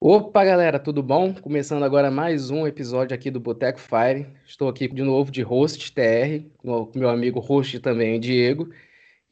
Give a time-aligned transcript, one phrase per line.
[0.00, 1.34] Opa, galera, tudo bom?
[1.34, 4.26] Começando agora mais um episódio aqui do Boteco Fire.
[4.46, 8.70] Estou aqui de novo de host TR, com meu amigo host também, Diego.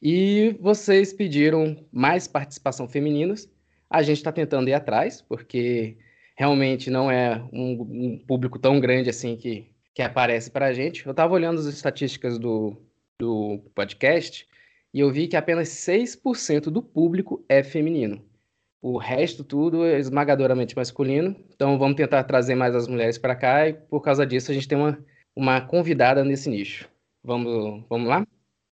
[0.01, 3.49] E vocês pediram mais participação femininas.
[3.89, 5.97] A gente está tentando ir atrás, porque
[6.35, 11.05] realmente não é um, um público tão grande assim que, que aparece para a gente.
[11.05, 12.75] Eu estava olhando as estatísticas do,
[13.19, 14.47] do podcast
[14.93, 18.21] e eu vi que apenas 6% do público é feminino.
[18.87, 21.35] O resto tudo é esmagadoramente masculino.
[21.55, 24.67] Então vamos tentar trazer mais as mulheres para cá e por causa disso a gente
[24.67, 25.03] tem uma,
[25.35, 26.87] uma convidada nesse nicho.
[27.23, 28.23] Vamos, vamos lá?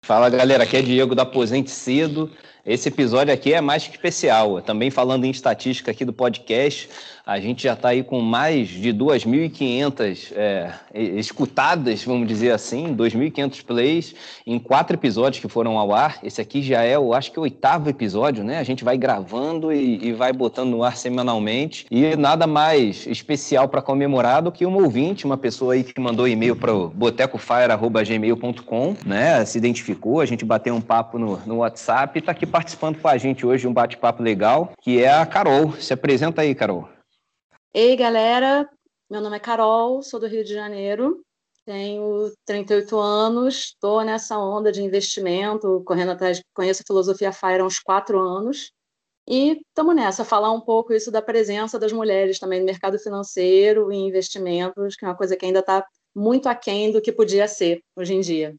[0.03, 2.29] Fala galera, aqui é Diego da Aposente Cedo.
[2.63, 4.61] Esse episódio aqui é mais que especial.
[4.61, 6.87] Também falando em estatística aqui do podcast,
[7.25, 13.63] a gente já está aí com mais de 2.500 é, escutadas, vamos dizer assim, 2.500
[13.63, 14.13] plays
[14.45, 16.19] em quatro episódios que foram ao ar.
[16.23, 18.59] Esse aqui já é, eu acho que o oitavo episódio, né?
[18.59, 21.85] A gente vai gravando e, e vai botando no ar semanalmente.
[21.89, 26.27] E nada mais especial para comemorar do que uma ouvinte, uma pessoa aí que mandou
[26.27, 29.43] e-mail para o botecofire.gmail.com, né?
[29.45, 33.07] Se identificou, a gente bateu um papo no, no WhatsApp e está aqui participando com
[33.07, 35.71] a gente hoje de um bate-papo legal, que é a Carol.
[35.73, 36.87] Se apresenta aí, Carol.
[37.73, 38.69] Ei, galera,
[39.09, 41.21] meu nome é Carol, sou do Rio de Janeiro,
[41.65, 47.65] tenho 38 anos, estou nessa onda de investimento, correndo atrás, conheço a filosofia FIRE há
[47.65, 48.71] uns quatro anos,
[49.27, 53.91] e estamos nessa, falar um pouco isso da presença das mulheres também no mercado financeiro
[53.91, 57.81] e investimentos, que é uma coisa que ainda está muito aquém do que podia ser
[57.95, 58.53] hoje em dia.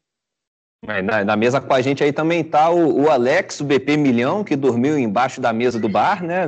[0.87, 3.95] É, na, na, mesa com a gente aí também está o, o, Alex, o BP
[3.95, 6.45] Milhão, que dormiu embaixo da mesa do bar, né?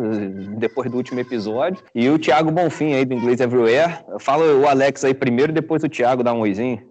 [0.58, 1.82] Depois do último episódio.
[1.94, 4.00] E o Thiago Bonfim aí do Inglês Everywhere.
[4.20, 6.82] Fala o Alex aí primeiro, depois o Thiago dá um oizinho.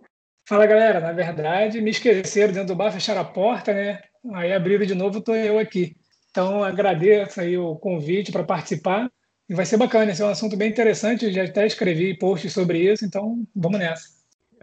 [0.48, 4.00] Fala galera, na verdade me esqueceram dentro do bar, fecharam a porta, né?
[4.34, 5.96] Aí abriram de novo, estou eu aqui.
[6.30, 9.10] Então agradeço aí o convite para participar.
[9.48, 11.30] E vai ser bacana, esse é um assunto bem interessante.
[11.30, 14.13] Já até escrevi posts sobre isso, então vamos nessa.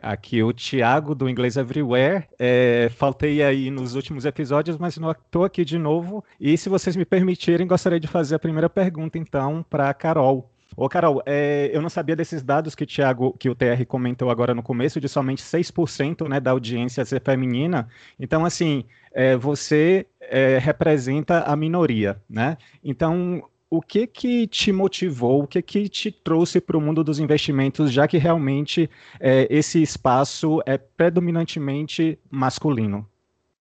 [0.01, 2.25] Aqui o Thiago do Inglês Everywhere.
[2.39, 6.23] É, faltei aí nos últimos episódios, mas estou aqui de novo.
[6.39, 10.49] E se vocês me permitirem, gostaria de fazer a primeira pergunta, então, para a Carol.
[10.75, 14.55] Ô, Carol, é, eu não sabia desses dados que Thiago, que o TR comentou agora
[14.55, 17.87] no começo, de somente 6% né, da audiência ser feminina.
[18.19, 22.57] Então, assim, é, você é, representa a minoria, né?
[22.83, 27.19] Então, o que que te motivou, o que que te trouxe para o mundo dos
[27.19, 33.09] investimentos, já que realmente é, esse espaço é predominantemente masculino?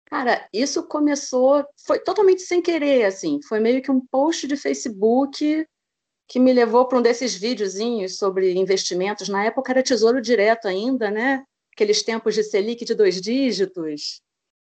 [0.05, 5.67] Cara, isso começou, foi totalmente sem querer, assim, foi meio que um post de Facebook
[6.29, 9.29] que me levou para um desses videozinhos sobre investimentos.
[9.29, 11.43] Na época era Tesouro Direto ainda, né?
[11.75, 14.21] Aqueles tempos de Selic de dois dígitos.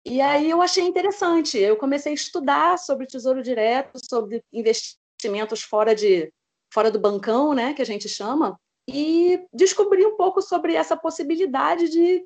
[0.06, 1.58] E aí eu achei interessante.
[1.58, 6.32] Eu comecei a estudar sobre Tesouro Direto, sobre investimento investimentos fora de
[6.74, 8.58] fora do bancão, né, que a gente chama,
[8.90, 12.26] e descobri um pouco sobre essa possibilidade de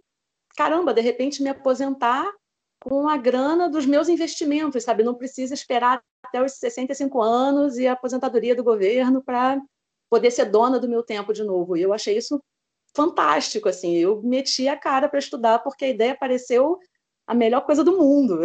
[0.56, 2.32] caramba, de repente me aposentar
[2.80, 5.04] com a grana dos meus investimentos, sabe?
[5.04, 9.60] Não precisa esperar até os 65 anos e a aposentadoria do governo para
[10.10, 11.76] poder ser dona do meu tempo de novo.
[11.76, 12.40] E eu achei isso
[12.96, 13.96] fantástico, assim.
[13.96, 16.78] Eu meti a cara para estudar porque a ideia pareceu
[17.28, 18.42] a melhor coisa do mundo.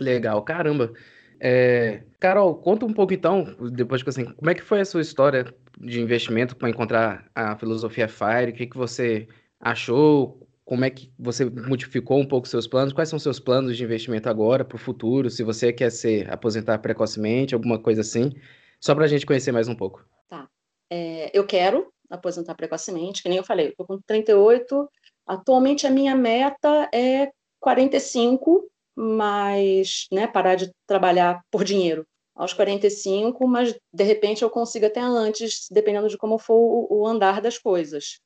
[0.00, 0.92] Legal, caramba.
[1.40, 5.00] É, Carol, conta um pouco então, depois que assim, como é que foi a sua
[5.00, 5.46] história
[5.78, 8.50] de investimento para encontrar a filosofia FIRE?
[8.50, 9.28] O que, que você
[9.60, 10.40] achou?
[10.64, 12.92] Como é que você modificou um pouco seus planos?
[12.92, 15.28] Quais são seus planos de investimento agora para o futuro?
[15.28, 18.32] Se você quer se aposentar precocemente, alguma coisa assim,
[18.80, 20.04] só para a gente conhecer mais um pouco.
[20.28, 20.48] Tá.
[20.90, 24.88] É, eu quero aposentar precocemente, que nem eu falei, estou com 38.
[25.26, 27.30] Atualmente a minha meta é
[27.60, 34.86] 45 mas né, parar de trabalhar por dinheiro aos 45, mas de repente eu consigo
[34.86, 38.18] até antes, dependendo de como for o, andar das coisas.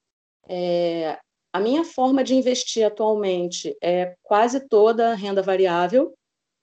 [0.48, 1.18] É,
[1.52, 6.14] a minha forma de investir atualmente é quase toda renda variável,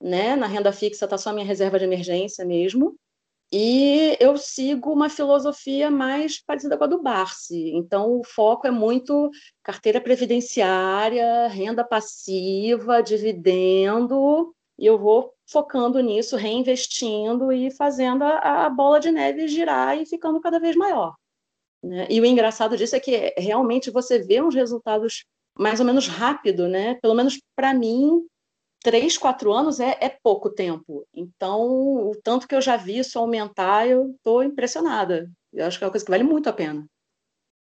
[0.01, 0.35] né?
[0.35, 2.95] Na renda fixa está só a minha reserva de emergência mesmo.
[3.51, 7.71] E eu sigo uma filosofia mais parecida com a do Barsi.
[7.75, 9.29] Então, o foco é muito
[9.63, 18.69] carteira previdenciária, renda passiva, dividendo, e eu vou focando nisso, reinvestindo e fazendo a, a
[18.69, 21.13] bola de neve girar e ficando cada vez maior.
[21.83, 22.07] Né?
[22.09, 25.23] E o engraçado disso é que realmente você vê uns resultados
[25.57, 26.95] mais ou menos rápido, né?
[26.95, 28.25] Pelo menos para mim,
[28.85, 31.07] três, quatro anos é, é, pouco tempo.
[31.11, 31.59] Então,
[32.07, 35.27] o tanto que eu já vi isso aumentar, eu estou impressionada.
[35.51, 36.85] Eu acho que é uma coisa que vale muito a pena.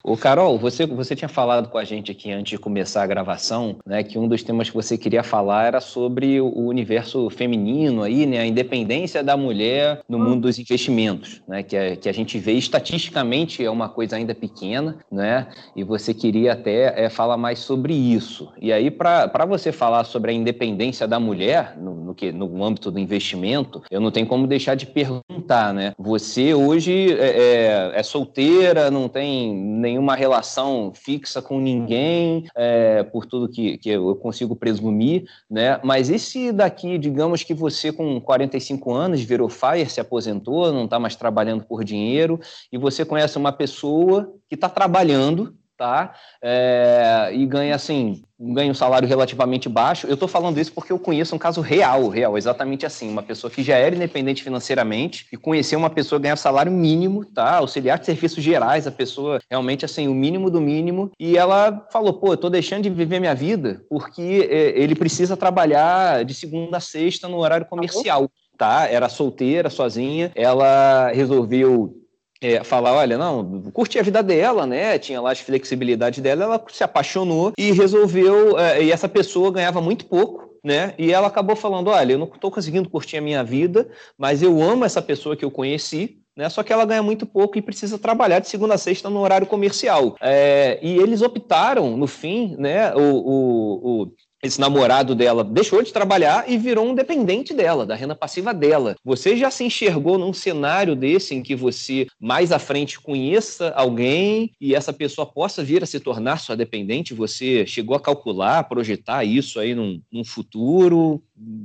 [0.05, 3.77] Ô, Carol, você, você tinha falado com a gente aqui antes de começar a gravação,
[3.87, 8.27] né, que um dos temas que você queria falar era sobre o universo feminino aí,
[8.27, 10.25] né, a independência da mulher no hum.
[10.25, 14.35] mundo dos investimentos, né, que, é, que a gente vê estatisticamente é uma coisa ainda
[14.35, 15.47] pequena, né,
[15.77, 18.53] e você queria até é, falar mais sobre isso.
[18.61, 22.91] E aí, para você falar sobre a independência da mulher no, no, que, no âmbito
[22.91, 28.03] do investimento, eu não tenho como deixar de perguntar, né, você hoje é, é, é
[28.03, 34.17] solteira, não tem nem nenhuma relação fixa com ninguém, é, por tudo que, que eu
[34.17, 35.79] consigo presumir, né?
[35.85, 40.87] Mas e se daqui, digamos que você com 45 anos virou fire, se aposentou, não
[40.87, 42.41] está mais trabalhando por dinheiro,
[42.73, 46.15] e você conhece uma pessoa que está trabalhando, tá?
[46.41, 50.07] É, e ganha assim, ganha um salário relativamente baixo.
[50.07, 53.51] Eu estou falando isso porque eu conheço um caso real, real, exatamente assim, uma pessoa
[53.51, 57.57] que já era independente financeiramente e conheceu uma pessoa ganhar salário mínimo, tá?
[57.57, 62.13] Auxiliar de serviços gerais, a pessoa realmente assim, o mínimo do mínimo, e ela falou:
[62.13, 66.77] "Pô, eu tô deixando de viver minha vida porque é, ele precisa trabalhar de segunda
[66.77, 68.87] a sexta no horário comercial." Tá?
[68.87, 70.31] Era solteira, sozinha.
[70.37, 72.02] Ela resolveu
[72.43, 74.99] é, falar, olha, não, curti a vida dela, né?
[74.99, 79.81] Tinha lá as flexibilidades dela, ela se apaixonou e resolveu, é, e essa pessoa ganhava
[79.81, 80.95] muito pouco, né?
[80.99, 84.61] E ela acabou falando, olha, eu não estou conseguindo curtir a minha vida, mas eu
[84.61, 86.49] amo essa pessoa que eu conheci, né?
[86.49, 89.47] Só que ela ganha muito pouco e precisa trabalhar de segunda a sexta no horário
[89.47, 90.17] comercial.
[90.21, 92.95] É, e eles optaram, no fim, né?
[92.95, 94.13] O, o, o,
[94.43, 98.97] esse namorado dela deixou de trabalhar e virou um dependente dela, da renda passiva dela.
[99.05, 104.51] Você já se enxergou num cenário desse em que você mais à frente conheça alguém
[104.61, 107.15] e essa pessoa possa vir a se tornar sua dependente?
[107.15, 111.23] Você chegou a calcular, projetar isso aí num, num futuro?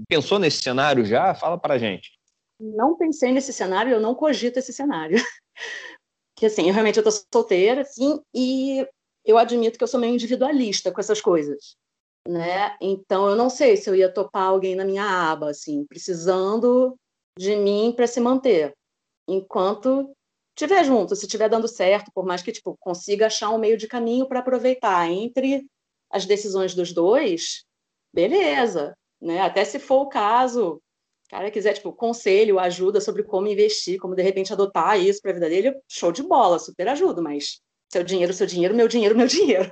[0.07, 1.33] Pensou nesse cenário já?
[1.33, 2.11] Fala pra gente.
[2.59, 5.17] Não pensei nesse cenário, eu não cogito esse cenário.
[6.37, 8.85] que assim, eu realmente eu tô solteira, assim, e
[9.25, 11.75] eu admito que eu sou meio individualista com essas coisas
[12.27, 12.75] né?
[12.81, 16.97] Então eu não sei se eu ia topar alguém na minha aba, assim, precisando
[17.37, 18.73] de mim para se manter.
[19.27, 20.11] Enquanto
[20.55, 23.87] estiver junto, se estiver dando certo, por mais que tipo consiga achar um meio de
[23.87, 25.65] caminho para aproveitar entre
[26.09, 27.63] as decisões dos dois,
[28.13, 29.41] beleza, né?
[29.41, 30.81] Até se for o caso,
[31.29, 35.33] cara quiser tipo conselho, ajuda sobre como investir, como de repente adotar isso para a
[35.33, 39.27] vida dele, show de bola, super ajudo, mas seu dinheiro, seu dinheiro, meu dinheiro, meu
[39.27, 39.71] dinheiro.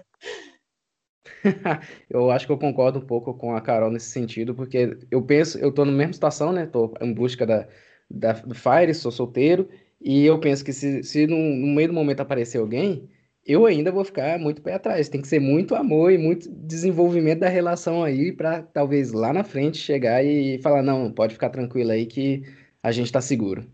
[2.10, 5.58] eu acho que eu concordo um pouco com a Carol nesse sentido, porque eu penso,
[5.60, 6.66] eu tô na mesma situação, né?
[6.66, 7.68] Tô em busca da,
[8.10, 9.70] da, do Fire, sou solteiro,
[10.02, 13.10] e eu penso que se, se no, no meio do momento aparecer alguém,
[13.46, 15.08] eu ainda vou ficar muito pé atrás.
[15.08, 19.44] Tem que ser muito amor e muito desenvolvimento da relação aí para talvez lá na
[19.44, 22.44] frente chegar e falar, não, pode ficar tranquilo aí que
[22.82, 23.66] a gente está seguro.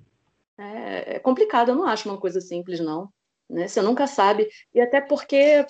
[0.58, 3.10] É, é complicado, eu não acho uma coisa simples, não.
[3.50, 3.68] Né?
[3.68, 4.48] Você nunca sabe.
[4.74, 5.66] E até porque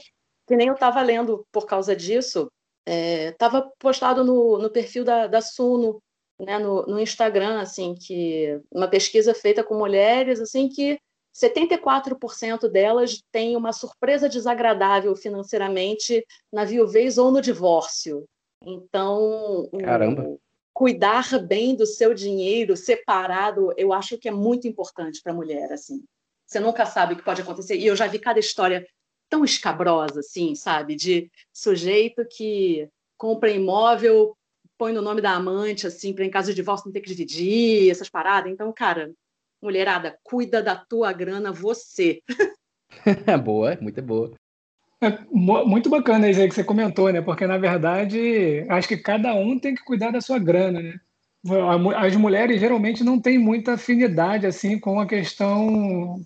[0.51, 2.51] que nem eu estava lendo por causa disso,
[2.85, 6.03] estava é, postado no, no perfil da, da Suno,
[6.37, 10.99] né, no, no Instagram, assim, que uma pesquisa feita com mulheres, assim, que
[11.33, 16.21] 74% delas têm uma surpresa desagradável financeiramente
[16.51, 18.25] na viuvez ou no divórcio.
[18.61, 20.37] Então, Caramba.
[20.73, 25.71] cuidar bem do seu dinheiro separado, eu acho que é muito importante para a mulher,
[25.71, 26.03] assim.
[26.45, 27.77] Você nunca sabe o que pode acontecer.
[27.77, 28.85] E eu já vi cada história
[29.31, 30.93] tão escabrosa, assim, sabe?
[30.93, 34.35] De sujeito que compra imóvel,
[34.77, 37.89] põe no nome da amante, assim, para em caso de divórcio não ter que dividir,
[37.89, 38.51] essas paradas.
[38.51, 39.13] Então, cara,
[39.63, 42.21] mulherada, cuida da tua grana você.
[43.41, 44.33] boa, muito boa.
[44.99, 47.21] É, muito bacana isso aí que você comentou, né?
[47.21, 50.99] Porque, na verdade, acho que cada um tem que cuidar da sua grana, né?
[51.97, 56.21] As mulheres geralmente não têm muita afinidade assim com a questão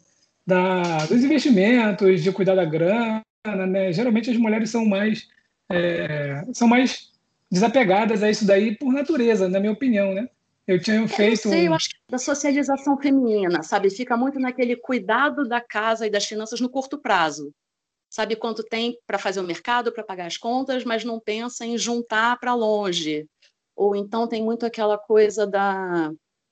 [0.46, 3.24] da, dos investimentos, de cuidar da grana,
[3.68, 3.92] né?
[3.92, 5.28] Geralmente as mulheres são mais
[5.70, 7.12] é, são mais
[7.50, 10.30] desapegadas a isso daí por natureza, na minha opinião, né?
[10.68, 11.48] Eu tinha feito.
[11.48, 13.90] Eu, sei, eu acho que da socialização feminina, sabe?
[13.90, 17.54] Fica muito naquele cuidado da casa e das finanças no curto prazo.
[18.10, 21.78] Sabe quanto tem para fazer o mercado, para pagar as contas, mas não pensa em
[21.78, 23.28] juntar para longe.
[23.76, 26.12] Ou então tem muito aquela coisa da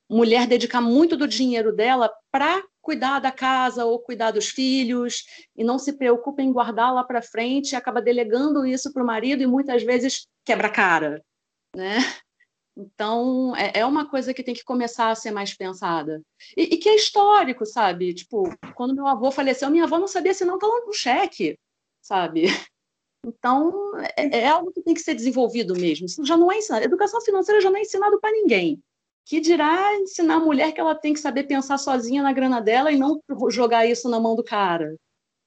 [0.09, 5.23] mulher dedicar muito do dinheiro dela para cuidar da casa ou cuidar dos filhos
[5.55, 9.41] e não se preocupa em guardar lá para frente acaba delegando isso para o marido
[9.41, 11.23] e muitas vezes quebra cara,
[11.75, 11.97] né?
[12.75, 16.21] Então, é, é, uma coisa que tem que começar a ser mais pensada.
[16.57, 18.15] E, e, que é histórico, sabe?
[18.15, 21.57] Tipo, quando meu avô faleceu, minha avó não sabia se não estava no cheque,
[22.01, 22.45] sabe?
[23.25, 26.07] Então, é, é, algo que tem que ser desenvolvido mesmo.
[26.07, 26.83] Isso já não é ensinado.
[26.83, 28.83] Educação financeira já não é ensinado para ninguém
[29.25, 32.91] que dirá ensinar a mulher que ela tem que saber pensar sozinha na grana dela
[32.91, 34.95] e não jogar isso na mão do cara.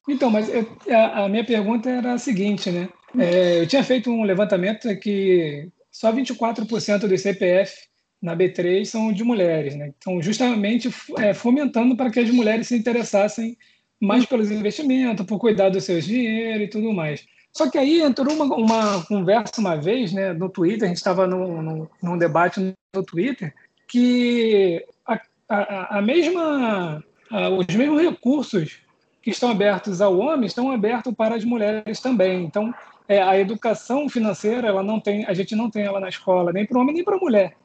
[0.09, 2.89] Então, mas eu, a, a, minha pergunta era a seguinte, né?
[3.19, 7.75] É, eu tinha feito um levantamento que só 24% dos CPF
[8.23, 9.93] na B3 são de mulheres, né?
[9.97, 13.57] Então, justamente é, fomentando para que as mulheres se interessassem
[14.01, 17.27] mais pelos investimentos, por cuidar dos seus dinheiros e tudo mais.
[17.53, 21.27] Só que aí entrou uma, uma conversa uma vez, né, no Twitter, a gente estava
[21.27, 22.61] num, num debate
[22.95, 23.55] no Twitter,
[23.87, 28.81] que a, a, a mesma, a, os mesmos recursos
[29.23, 32.45] que estão abertos ao homem estão abertos para as mulheres também.
[32.45, 32.73] Então,
[33.09, 36.67] é, a educação financeira, ela não tem, a gente não tem ela na escola, nem
[36.67, 37.57] para o homem nem para a mulher.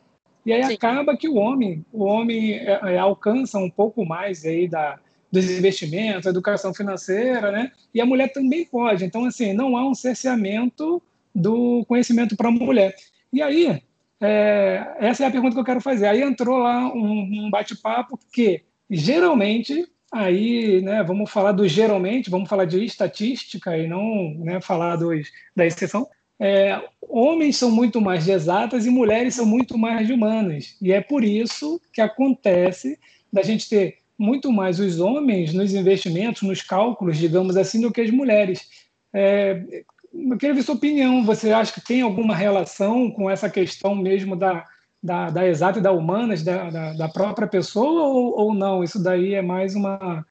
[0.45, 0.73] E aí Sim.
[0.73, 4.99] acaba que o homem, o homem é, é, alcança um pouco mais aí da,
[5.31, 7.71] dos investimentos, educação financeira, né?
[7.93, 9.05] E a mulher também pode.
[9.05, 11.01] Então, assim, não há um cerceamento
[11.33, 12.95] do conhecimento para a mulher.
[13.31, 13.81] E aí,
[14.21, 16.05] é, essa é a pergunta que eu quero fazer.
[16.05, 22.47] Aí entrou lá um, um bate-papo que, geralmente, aí, né, vamos falar do geralmente, vamos
[22.47, 26.07] falar de estatística e não né, falar dos, da exceção.
[26.39, 30.77] É, homens são muito mais de exatas e mulheres são muito mais de humanas.
[30.79, 32.99] E é por isso que acontece
[33.33, 38.01] da gente ter muito mais os homens nos investimentos, nos cálculos, digamos assim, do que
[38.01, 38.69] as mulheres.
[39.13, 41.25] É, eu queria ver sua opinião.
[41.25, 44.65] Você acha que tem alguma relação com essa questão mesmo da,
[45.01, 48.83] da, da exata e da humanas, da, da, da própria pessoa, ou, ou não?
[48.83, 50.25] Isso daí é mais uma,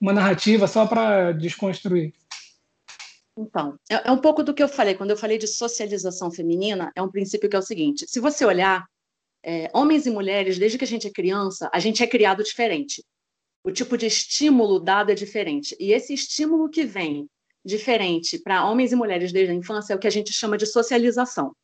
[0.00, 2.12] uma narrativa só para desconstruir?
[3.38, 4.94] Então, é, é, um pouco do que eu falei.
[4.94, 8.44] Quando eu falei de socialização feminina, é um princípio que é o seguinte: se você
[8.44, 8.86] olhar,
[9.42, 13.02] é, homens e mulheres, desde que a gente é criança, a gente é criado diferente
[13.64, 15.76] o tipo de estímulo dado é diferente.
[15.78, 17.28] E esse estímulo que vem
[17.64, 20.66] diferente para homens e mulheres desde a infância é o que a gente chama de
[20.66, 21.54] socialização.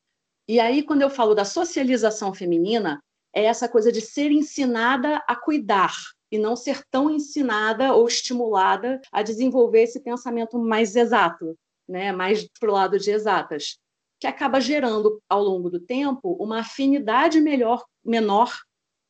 [0.46, 3.02] E aí, quando eu falo da socialização feminina,
[3.34, 5.94] é essa coisa de ser ensinada a cuidar
[6.30, 11.56] e não ser tão ensinada ou estimulada a desenvolver esse pensamento mais exato,
[11.88, 12.12] né?
[12.12, 13.78] mais para o lado de exatas,
[14.20, 18.52] que acaba gerando, ao longo do tempo, uma afinidade melhor, menor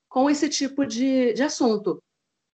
[0.08, 2.02] com esse tipo de, de assunto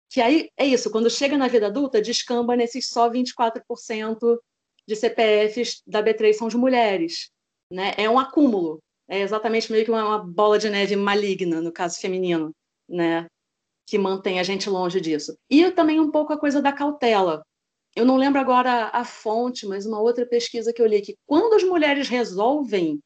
[0.10, 4.40] que aí é isso, quando chega na vida adulta, descamba nesses só 24%
[4.88, 7.30] de CPFs da B3 são de mulheres.
[7.72, 7.94] Né?
[7.96, 12.00] É um acúmulo, é exatamente meio que uma, uma bola de neve maligna, no caso
[12.00, 12.52] feminino,
[12.90, 13.28] né?
[13.88, 15.38] que mantém a gente longe disso.
[15.50, 17.44] E também um pouco a coisa da cautela.
[17.96, 21.54] Eu não lembro agora a fonte, mas uma outra pesquisa que eu li que quando
[21.54, 23.00] as mulheres resolvem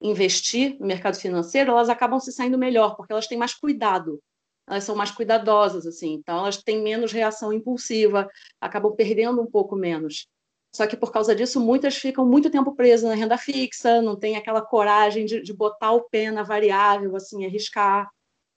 [0.00, 4.20] investir no mercado financeiro, elas acabam se saindo melhor, porque elas têm mais cuidado
[4.68, 8.28] elas são mais cuidadosas, assim, então elas têm menos reação impulsiva,
[8.60, 10.26] acabam perdendo um pouco menos.
[10.74, 14.36] Só que por causa disso, muitas ficam muito tempo presas na renda fixa, não tem
[14.36, 18.10] aquela coragem de, de botar o pé na variável, assim, arriscar.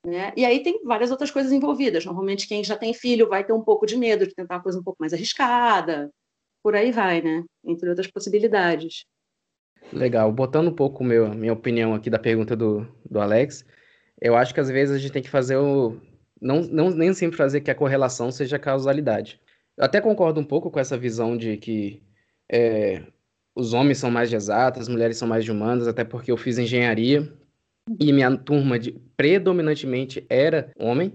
[0.06, 0.34] Né?
[0.36, 2.04] E aí tem várias outras coisas envolvidas.
[2.06, 4.80] Normalmente, quem já tem filho vai ter um pouco de medo de tentar uma coisa
[4.80, 6.10] um pouco mais arriscada.
[6.62, 7.44] Por aí vai, né?
[7.64, 9.06] Entre outras possibilidades.
[9.94, 10.32] Legal.
[10.32, 13.66] Botando um pouco meu, minha opinião aqui da pergunta do, do Alex,
[14.22, 15.98] eu acho que às vezes a gente tem que fazer o.
[16.42, 19.40] Não, não nem sempre fazer que a correlação seja causalidade.
[19.78, 22.02] Eu até concordo um pouco com essa visão de que
[22.52, 23.04] é,
[23.56, 26.38] os homens são mais de exatas, as mulheres são mais de humanas, até porque eu
[26.38, 27.32] fiz engenharia
[28.00, 31.14] e minha turma de, predominantemente era homem,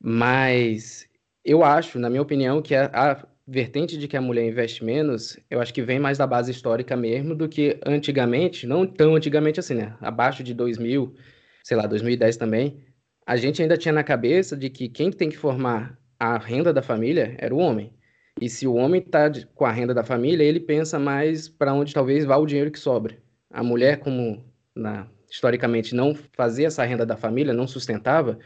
[0.00, 1.06] mas
[1.44, 5.38] eu acho, na minha opinião, que a, a vertente de que a mulher investe menos,
[5.50, 9.60] eu acho que vem mais da base histórica mesmo do que antigamente, não tão antigamente
[9.60, 9.96] assim, né?
[10.00, 11.14] Abaixo de 2000,
[11.62, 12.82] sei lá, 2010 também,
[13.26, 16.82] a gente ainda tinha na cabeça de que quem tem que formar a renda da
[16.82, 17.92] família era o homem.
[18.40, 21.92] E se o homem está com a renda da família, ele pensa mais para onde
[21.94, 23.16] talvez vá o dinheiro que sobra.
[23.50, 28.38] A mulher, como na, historicamente não fazia essa renda da família, não sustentava,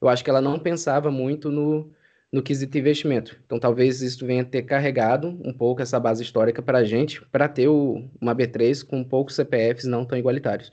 [0.00, 1.92] eu acho que ela não pensava muito no,
[2.32, 3.40] no quesito investimento.
[3.44, 7.48] Então, talvez isso venha ter carregado um pouco essa base histórica para a gente, para
[7.48, 10.72] ter o, uma B3 com poucos CPFs não tão igualitários.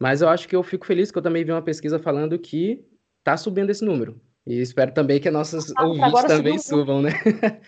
[0.00, 2.84] Mas eu acho que eu fico feliz que eu também vi uma pesquisa falando que
[3.18, 4.20] está subindo esse número.
[4.46, 7.10] E espero também que nossos ah, ouvintes também subam, né?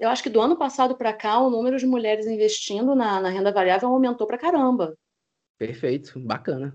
[0.00, 3.28] eu acho que do ano passado para cá, o número de mulheres investindo na, na
[3.28, 4.94] renda variável aumentou para caramba.
[5.58, 6.74] Perfeito, bacana.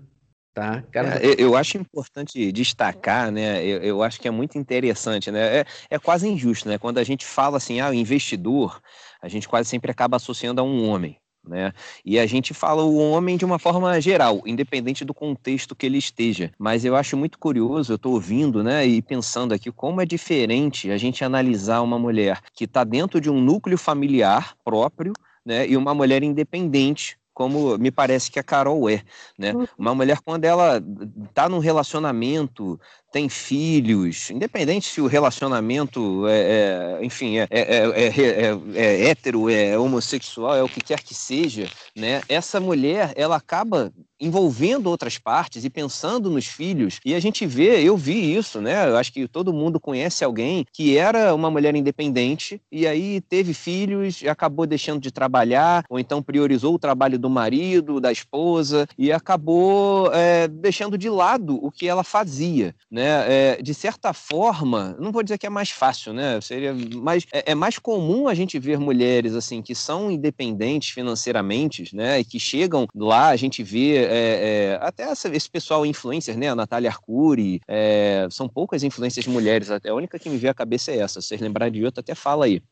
[0.54, 1.16] Tá, cara...
[1.16, 3.62] É, eu, acho importante destacar, né?
[3.64, 5.58] Eu, eu, acho que é muito interessante, né?
[5.58, 6.78] É, é quase injusto, né?
[6.78, 8.80] Quando a gente fala assim, ah, investidor,
[9.20, 11.18] a gente quase sempre acaba associando a um homem.
[11.46, 11.72] Né?
[12.04, 15.98] E a gente fala o homem de uma forma geral, independente do contexto que ele
[15.98, 16.50] esteja.
[16.58, 20.90] Mas eu acho muito curioso, eu estou ouvindo, né, e pensando aqui como é diferente
[20.90, 25.12] a gente analisar uma mulher que está dentro de um núcleo familiar próprio,
[25.44, 29.02] né, e uma mulher independente como me parece que a Carol é,
[29.36, 29.52] né?
[29.52, 29.66] Uhum.
[29.76, 30.80] Uma mulher quando ela
[31.28, 32.80] está num relacionamento,
[33.14, 40.56] tem filhos, independente se o relacionamento é, é enfim, é, é, é, hétero, é homossexual,
[40.56, 42.22] é o que quer que seja, né?
[42.28, 46.98] Essa mulher, ela acaba envolvendo outras partes e pensando nos filhos.
[47.04, 48.88] E a gente vê, eu vi isso, né?
[48.88, 53.52] Eu acho que todo mundo conhece alguém que era uma mulher independente e aí teve
[53.52, 58.88] filhos e acabou deixando de trabalhar, ou então priorizou o trabalho do marido, da esposa
[58.96, 63.03] e acabou é, deixando de lado o que ela fazia, né?
[63.06, 66.40] É, de certa forma, não vou dizer que é mais fácil, né?
[66.40, 71.94] Seria mais é, é mais comum a gente ver mulheres assim que são independentes financeiramente,
[71.94, 72.20] né?
[72.20, 76.48] E que chegam lá, a gente vê é, é, até essa, esse pessoal influencer, né?
[76.48, 80.54] A Natália Arcuri, é, são poucas influências mulheres, até a única que me vê à
[80.54, 81.20] cabeça é essa.
[81.20, 82.62] Vocês lembrarem de outra, até fala aí.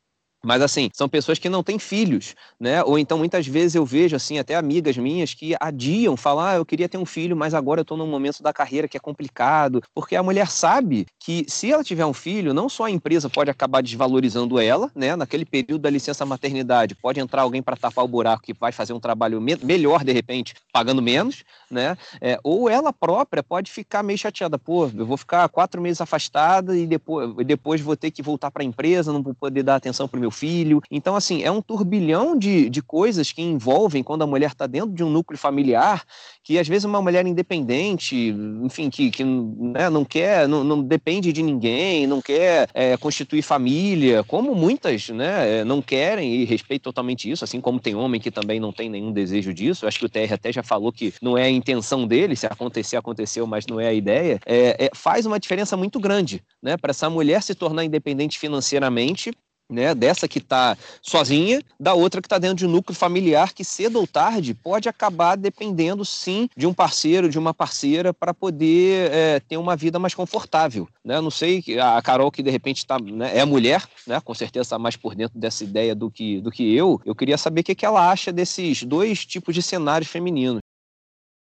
[0.44, 2.82] Mas assim, são pessoas que não têm filhos, né?
[2.82, 6.66] Ou então muitas vezes eu vejo assim até amigas minhas que adiam, falar, ah, eu
[6.66, 9.80] queria ter um filho, mas agora eu estou num momento da carreira que é complicado,
[9.94, 13.50] porque a mulher sabe que se ela tiver um filho, não só a empresa pode
[13.50, 15.14] acabar desvalorizando ela, né?
[15.14, 18.92] Naquele período da licença maternidade, pode entrar alguém para tapar o buraco que vai fazer
[18.92, 21.96] um trabalho me melhor de repente, pagando menos, né?
[22.20, 26.76] É, ou ela própria pode ficar meio chateada, pô, eu vou ficar quatro meses afastada
[26.76, 30.08] e depois, depois vou ter que voltar para a empresa, não vou poder dar atenção
[30.08, 30.80] para o meu filho.
[30.90, 34.90] Então, assim, é um turbilhão de, de coisas que envolvem quando a mulher está dentro
[34.90, 36.04] de um núcleo familiar,
[36.42, 41.32] que às vezes uma mulher independente, enfim, que, que né, não quer, não, não, depende
[41.32, 46.82] de ninguém, não quer é, constituir família, como muitas né, é, não querem, e respeito
[46.82, 49.84] totalmente isso, assim como tem homem que também não tem nenhum desejo disso.
[49.84, 52.46] Eu acho que o TR até já falou que não é a intenção dele, se
[52.46, 54.40] acontecer, aconteceu, mas não é a ideia.
[54.46, 59.32] É, é faz uma diferença muito grande né, para essa mulher se tornar independente financeiramente
[59.70, 63.64] né, dessa que está sozinha, da outra que está dentro de um núcleo familiar que
[63.64, 69.10] cedo ou tarde pode acabar dependendo sim de um parceiro, de uma parceira para poder
[69.10, 70.88] é, ter uma vida mais confortável.
[71.04, 71.20] Né?
[71.20, 74.78] Não sei, a Carol que de repente tá, né, é mulher, né, com certeza está
[74.78, 77.74] mais por dentro dessa ideia do que, do que eu, eu queria saber o que,
[77.74, 80.60] que ela acha desses dois tipos de cenários femininos.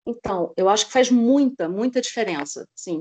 [0.08, 3.00] Então, eu acho que faz muita, muita diferença, sim.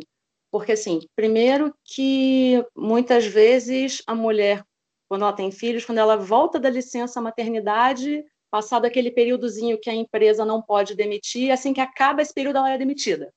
[0.50, 4.62] Porque, assim, primeiro que muitas vezes a mulher
[5.08, 9.94] quando ela tem filhos, quando ela volta da licença maternidade, passado aquele períodozinho que a
[9.94, 13.32] empresa não pode demitir, assim que acaba esse período ela é demitida.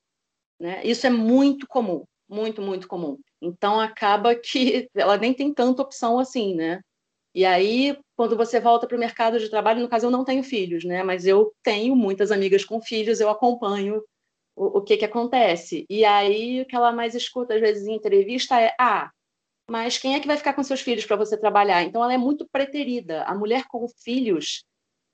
[0.60, 0.82] Né?
[0.84, 3.18] Isso é muito comum, muito, muito comum.
[3.42, 6.82] Então acaba que ela nem tem tanta opção assim, né?
[7.34, 10.44] E aí, quando você volta para o mercado de trabalho, no caso eu não tenho
[10.44, 11.02] filhos, né?
[11.02, 14.04] Mas eu tenho muitas amigas com filhos, eu acompanho
[14.56, 15.86] o, o que que acontece.
[15.90, 19.10] E aí o que ela mais escuta às vezes em entrevista é: ah,
[19.72, 21.82] mas quem é que vai ficar com seus filhos para você trabalhar?
[21.82, 23.24] Então ela é muito preterida.
[23.24, 24.66] A mulher com filhos,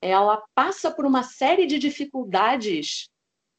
[0.02, 3.08] ela passa por uma série de dificuldades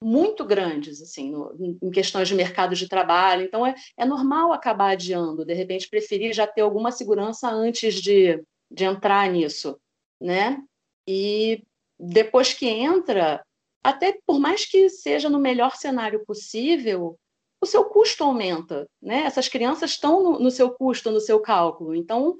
[0.03, 3.45] muito grandes, assim, no, em questões de mercado de trabalho.
[3.45, 8.43] Então é, é normal acabar adiando, de repente preferir já ter alguma segurança antes de,
[8.69, 9.79] de entrar nisso,
[10.19, 10.61] né?
[11.07, 11.63] E
[11.97, 13.41] depois que entra,
[13.81, 17.17] até por mais que seja no melhor cenário possível,
[17.61, 19.23] o seu custo aumenta, né?
[19.23, 21.93] Essas crianças estão no, no seu custo, no seu cálculo.
[21.93, 22.37] Então,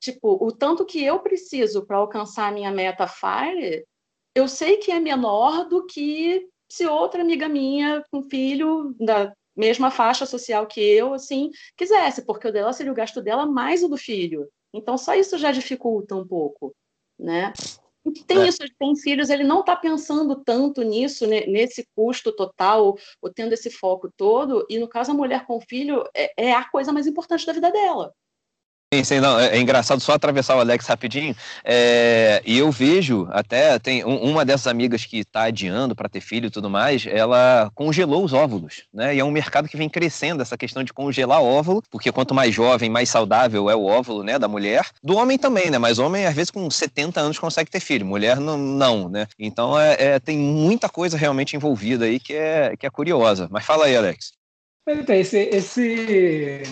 [0.00, 3.84] tipo, o tanto que eu preciso para alcançar a minha meta FIRE,
[4.34, 9.90] eu sei que é menor do que se outra amiga minha com filho da mesma
[9.90, 13.88] faixa social que eu, assim, quisesse, porque o dela seria o gasto dela mais o
[13.88, 14.48] do filho.
[14.72, 16.74] Então, só isso já dificulta um pouco,
[17.18, 17.52] né?
[18.26, 18.48] Tem é.
[18.48, 23.70] isso, tem filhos, ele não está pensando tanto nisso, nesse custo total, ou tendo esse
[23.70, 27.46] foco todo, e no caso a mulher com filho é, é a coisa mais importante
[27.46, 28.12] da vida dela.
[29.04, 31.34] Sim, não, é, é engraçado só atravessar o Alex rapidinho.
[31.64, 36.20] É, e eu vejo, até tem um, uma dessas amigas que está adiando para ter
[36.20, 39.14] filho e tudo mais, ela congelou os óvulos, né?
[39.14, 42.54] E é um mercado que vem crescendo essa questão de congelar óvulo, porque quanto mais
[42.54, 44.86] jovem, mais saudável é o óvulo, né, da mulher.
[45.02, 45.78] Do homem também, né?
[45.78, 49.26] Mas homem às vezes com 70 anos consegue ter filho, mulher não, não né?
[49.38, 53.48] Então é, é tem muita coisa realmente envolvida aí que é que é curiosa.
[53.50, 54.32] Mas fala aí, Alex.
[54.86, 56.62] Esse, esse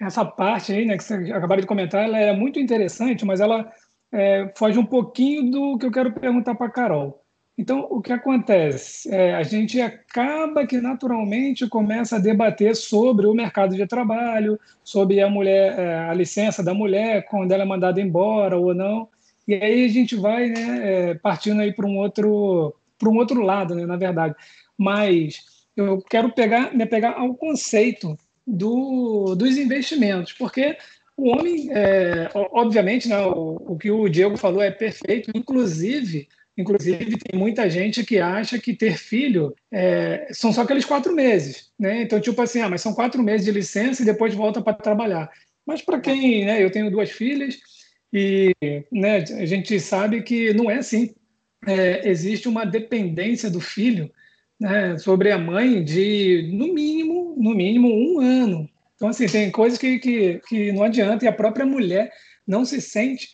[0.00, 3.70] essa parte aí, né, que você acabaram de comentar, ela é muito interessante, mas ela
[4.12, 7.24] é, foge um pouquinho do que eu quero perguntar para a Carol.
[7.56, 9.08] Então, o que acontece?
[9.14, 15.20] É, a gente acaba que naturalmente começa a debater sobre o mercado de trabalho, sobre
[15.20, 19.08] a mulher, é, a licença da mulher, quando ela é mandada embora ou não.
[19.46, 23.40] E aí a gente vai né, é, partindo aí para um outro para um outro
[23.42, 24.34] lado, né, na verdade.
[24.76, 25.44] Mas
[25.76, 30.76] eu quero pegar, me pegar ao conceito do, dos investimentos, porque
[31.16, 37.18] o homem, é, obviamente, né, o, o, que o Diego falou é perfeito, inclusive Inclusive,
[37.18, 41.70] tem muita gente que acha que ter filho é, são só aqueles quatro meses.
[41.78, 42.02] Né?
[42.02, 45.30] Então, tipo assim, ah, mas são quatro meses de licença e depois volta para trabalhar.
[45.66, 47.58] Mas para quem, né, eu tenho duas filhas
[48.12, 48.54] e
[48.92, 51.12] né, a gente sabe que não é assim.
[51.66, 54.10] É, existe uma dependência do filho
[54.60, 58.68] né, sobre a mãe de, no mínimo, no mínimo um ano.
[58.94, 62.12] Então, assim, tem coisas que, que, que não adianta e a própria mulher
[62.46, 63.28] não se sente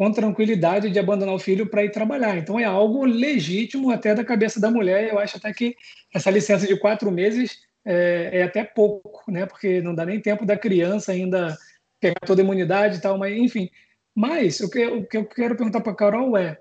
[0.00, 2.38] com tranquilidade de abandonar o filho para ir trabalhar.
[2.38, 5.10] Então é algo legítimo até da cabeça da mulher.
[5.10, 5.74] Eu acho até que
[6.14, 9.44] essa licença de quatro meses é, é até pouco, né?
[9.44, 11.54] Porque não dá nem tempo da criança ainda
[12.00, 13.68] pegar toda a imunidade e tal, mas enfim.
[14.14, 16.58] Mas o que, o que eu quero perguntar para a Carol é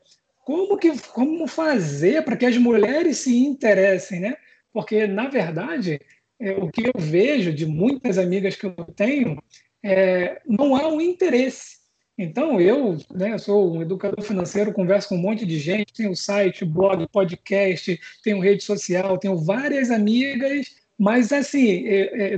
[0.49, 4.35] como que como fazer para que as mulheres se interessem, né?
[4.73, 6.01] Porque na verdade
[6.39, 9.39] é, o que eu vejo de muitas amigas que eu tenho
[9.83, 11.77] é, não há um interesse
[12.21, 16.65] então, eu, né, sou um educador financeiro, converso com um monte de gente, tenho site,
[16.65, 22.37] blog, podcast, tenho rede social, tenho várias amigas, mas assim, é, é,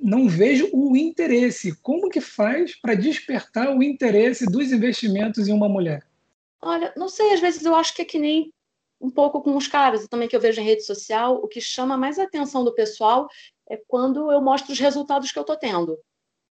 [0.00, 1.76] não vejo o interesse.
[1.82, 6.07] Como que faz para despertar o interesse dos investimentos em uma mulher?
[6.60, 8.52] Olha, não sei, às vezes eu acho que é que nem
[9.00, 11.96] um pouco com os caras, também que eu vejo em rede social, o que chama
[11.96, 13.28] mais atenção do pessoal
[13.70, 15.98] é quando eu mostro os resultados que eu estou tendo.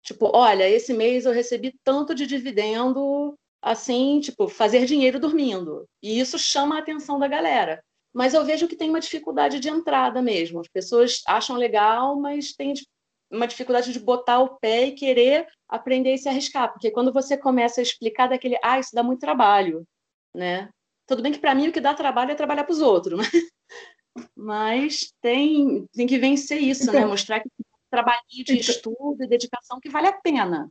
[0.03, 5.85] Tipo, olha, esse mês eu recebi tanto de dividendo, assim, tipo, fazer dinheiro dormindo.
[6.01, 7.83] E isso chama a atenção da galera.
[8.13, 10.59] Mas eu vejo que tem uma dificuldade de entrada mesmo.
[10.59, 12.73] As pessoas acham legal, mas tem
[13.31, 16.71] uma dificuldade de botar o pé e querer aprender e se arriscar.
[16.71, 19.85] Porque quando você começa a explicar daquele, ah, isso dá muito trabalho,
[20.35, 20.69] né?
[21.07, 23.19] Tudo bem que para mim o que dá trabalho é trabalhar para os outros,
[24.35, 26.91] mas tem, tem que vencer isso, né?
[26.91, 27.07] então, né?
[27.07, 27.49] Mostrar que
[27.89, 30.69] trabalhinho de então, estudo e dedicação que vale a pena.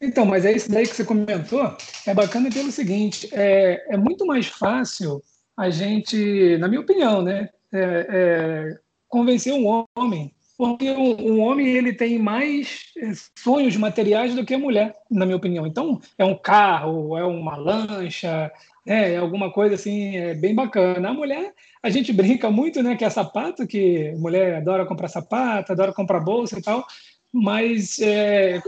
[0.00, 4.24] Então, mas é isso daí que você comentou, é bacana pelo seguinte, é, é muito
[4.24, 5.20] mais fácil
[5.56, 11.90] a gente, na minha opinião, né, é, é, convencer um homem, porque um, homem ele
[11.90, 15.66] tem mais é, sonhos materiais do que a mulher, na minha opinião.
[15.66, 18.52] Então, é um carro, é uma lancha,
[18.86, 21.08] é, é alguma coisa assim, é bem bacana.
[21.08, 25.72] A mulher, a gente brinca muito, né, que é sapato, que mulher adora comprar sapato,
[25.72, 26.86] adora comprar bolsa e tal,
[27.32, 28.60] mas é,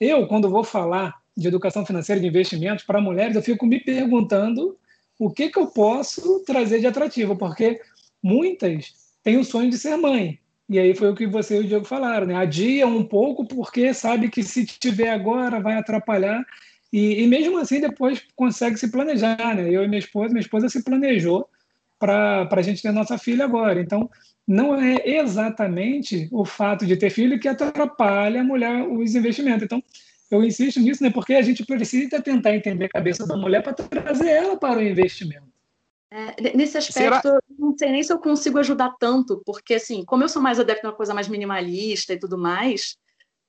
[0.00, 4.78] eu, quando vou falar de educação financeira de investimentos para mulheres, eu fico me perguntando
[5.18, 7.80] o que, que eu posso trazer de atrativo, porque
[8.22, 8.94] muitas
[9.24, 10.38] têm o sonho de ser mãe.
[10.68, 12.34] E aí foi o que você e o Diego falaram, né?
[12.34, 16.44] Adia um pouco porque sabe que se tiver agora vai atrapalhar
[16.92, 19.68] e, e, mesmo assim, depois consegue se planejar, né?
[19.68, 21.48] Eu e minha esposa, minha esposa se planejou
[21.98, 23.80] para a gente ter nossa filha agora.
[23.80, 24.08] Então,
[24.46, 29.64] não é exatamente o fato de ter filho que atrapalha a mulher os investimentos.
[29.64, 29.82] Então,
[30.30, 31.10] eu insisto nisso, né?
[31.10, 34.82] Porque a gente precisa tentar entender a cabeça da mulher para trazer ela para o
[34.82, 35.53] investimento.
[36.16, 37.40] É, nesse aspecto, Será?
[37.58, 40.86] não sei nem se eu consigo ajudar tanto, porque assim, como eu sou mais adepto
[40.86, 42.96] a uma coisa mais minimalista e tudo mais,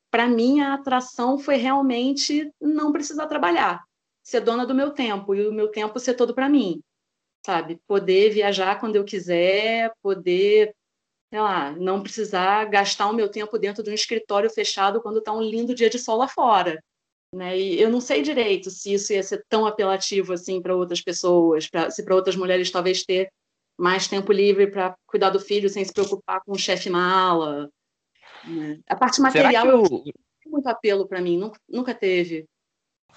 [0.09, 3.83] para mim a atração foi realmente não precisar trabalhar,
[4.23, 6.81] ser dona do meu tempo e o meu tempo ser todo para mim,
[7.45, 7.79] sabe?
[7.85, 10.73] Poder viajar quando eu quiser, poder,
[11.29, 15.31] sei lá, não precisar gastar o meu tempo dentro de um escritório fechado quando está
[15.31, 16.83] um lindo dia de sol lá fora.
[17.35, 17.59] Né?
[17.59, 21.67] E eu não sei direito se isso ia ser tão apelativo assim para outras pessoas,
[21.67, 23.29] pra, se para outras mulheres talvez ter
[23.77, 27.69] mais tempo livre para cuidar do filho sem se preocupar com o chefe mala,
[28.45, 28.79] né?
[28.87, 29.83] A parte material eu...
[29.83, 30.13] tem
[30.47, 32.45] muito apelo para mim, nunca, nunca teve.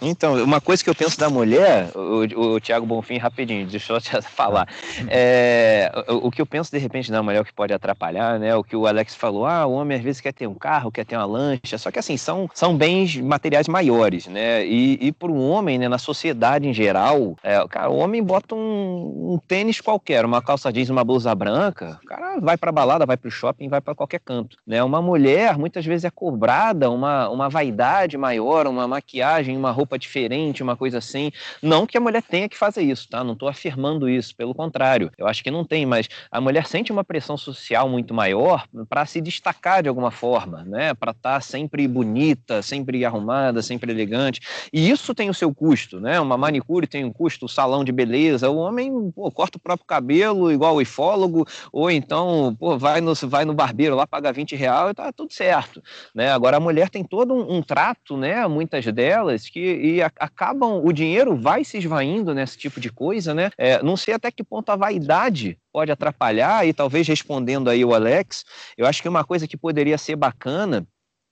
[0.00, 4.00] Então, uma coisa que eu penso da mulher, o, o Tiago Bonfim, rapidinho, deixa eu
[4.00, 4.68] te falar.
[5.08, 8.54] É, o, o, que eu penso de repente da mulher, que pode atrapalhar, né?
[8.54, 11.04] O que o Alex falou, ah, o homem às vezes quer ter um carro, quer
[11.04, 14.64] ter uma lancha, só que assim, são, são bens materiais maiores, né?
[14.64, 18.54] E, e para um homem, né, na sociedade em geral, é, cara, o homem bota
[18.54, 23.04] um, um, tênis qualquer, uma calça jeans, uma blusa branca, o cara vai para balada,
[23.04, 24.82] vai para o shopping, vai para qualquer canto, né?
[24.84, 29.98] Uma mulher, muitas vezes é cobrada uma, uma vaidade maior, uma maquiagem, uma roupa roupa
[29.98, 31.32] diferente, uma coisa assim.
[31.62, 33.24] Não que a mulher tenha que fazer isso, tá?
[33.24, 35.10] Não estou afirmando isso, pelo contrário.
[35.16, 39.06] Eu acho que não tem, mas a mulher sente uma pressão social muito maior para
[39.06, 40.92] se destacar de alguma forma, né?
[40.92, 44.40] Para estar tá sempre bonita, sempre arrumada, sempre elegante.
[44.72, 46.20] E isso tem o seu custo, né?
[46.20, 48.50] Uma manicure tem um custo, o salão de beleza.
[48.50, 53.14] O homem pô, corta o próprio cabelo, igual o ifólogo, ou então pô, vai, no,
[53.14, 55.82] vai no barbeiro lá, paga 20 reais e tá tudo certo.
[56.14, 56.30] Né?
[56.30, 58.46] Agora a mulher tem todo um, um trato, né?
[58.46, 63.34] Muitas delas, que e a, acabam, o dinheiro vai se esvaindo nesse tipo de coisa,
[63.34, 63.50] né?
[63.56, 67.94] É, não sei até que ponto a vaidade pode atrapalhar, e talvez respondendo aí o
[67.94, 68.44] Alex,
[68.76, 70.86] eu acho que uma coisa que poderia ser bacana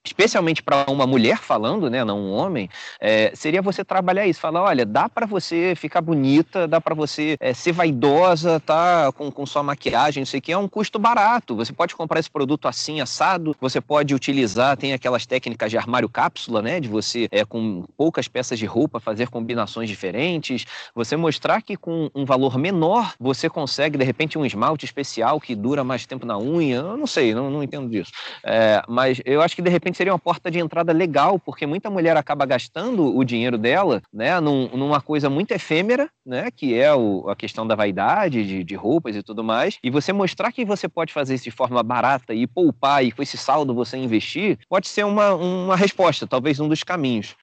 [0.07, 4.63] especialmente para uma mulher falando, né, não um homem, é, seria você trabalhar isso, falar,
[4.63, 9.45] olha, dá para você ficar bonita, dá para você é, ser vaidosa, tá, com, com
[9.45, 11.55] sua maquiagem, não sei o que, é um custo barato.
[11.55, 16.09] Você pode comprar esse produto assim assado, você pode utilizar, tem aquelas técnicas de armário
[16.09, 20.65] cápsula, né, de você é, com poucas peças de roupa fazer combinações diferentes,
[20.95, 25.55] você mostrar que com um valor menor você consegue de repente um esmalte especial que
[25.55, 28.11] dura mais tempo na unha, eu não sei, não, não entendo disso,
[28.43, 31.89] é, mas eu acho que de repente seria uma porta de entrada legal, porque muita
[31.89, 36.93] mulher acaba gastando o dinheiro dela, né, num, numa coisa muito efêmera, né, que é
[36.93, 40.63] o, a questão da vaidade, de, de roupas e tudo mais, e você mostrar que
[40.63, 44.59] você pode fazer isso de forma barata e poupar e com esse saldo você investir,
[44.69, 47.35] pode ser uma, uma resposta, talvez um dos caminhos.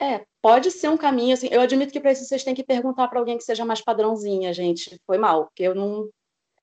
[0.00, 3.08] É, pode ser um caminho, assim, eu admito que para isso vocês têm que perguntar
[3.08, 6.10] para alguém que seja mais padrãozinha, gente, foi mal, porque eu não,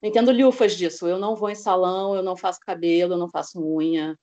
[0.02, 3.30] não entendo lufas disso, eu não vou em salão, eu não faço cabelo, eu não
[3.30, 4.16] faço unha,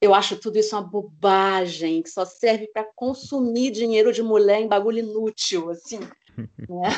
[0.00, 4.68] eu acho tudo isso uma bobagem, que só serve para consumir dinheiro de mulher em
[4.68, 6.00] bagulho inútil, assim.
[6.68, 6.90] né?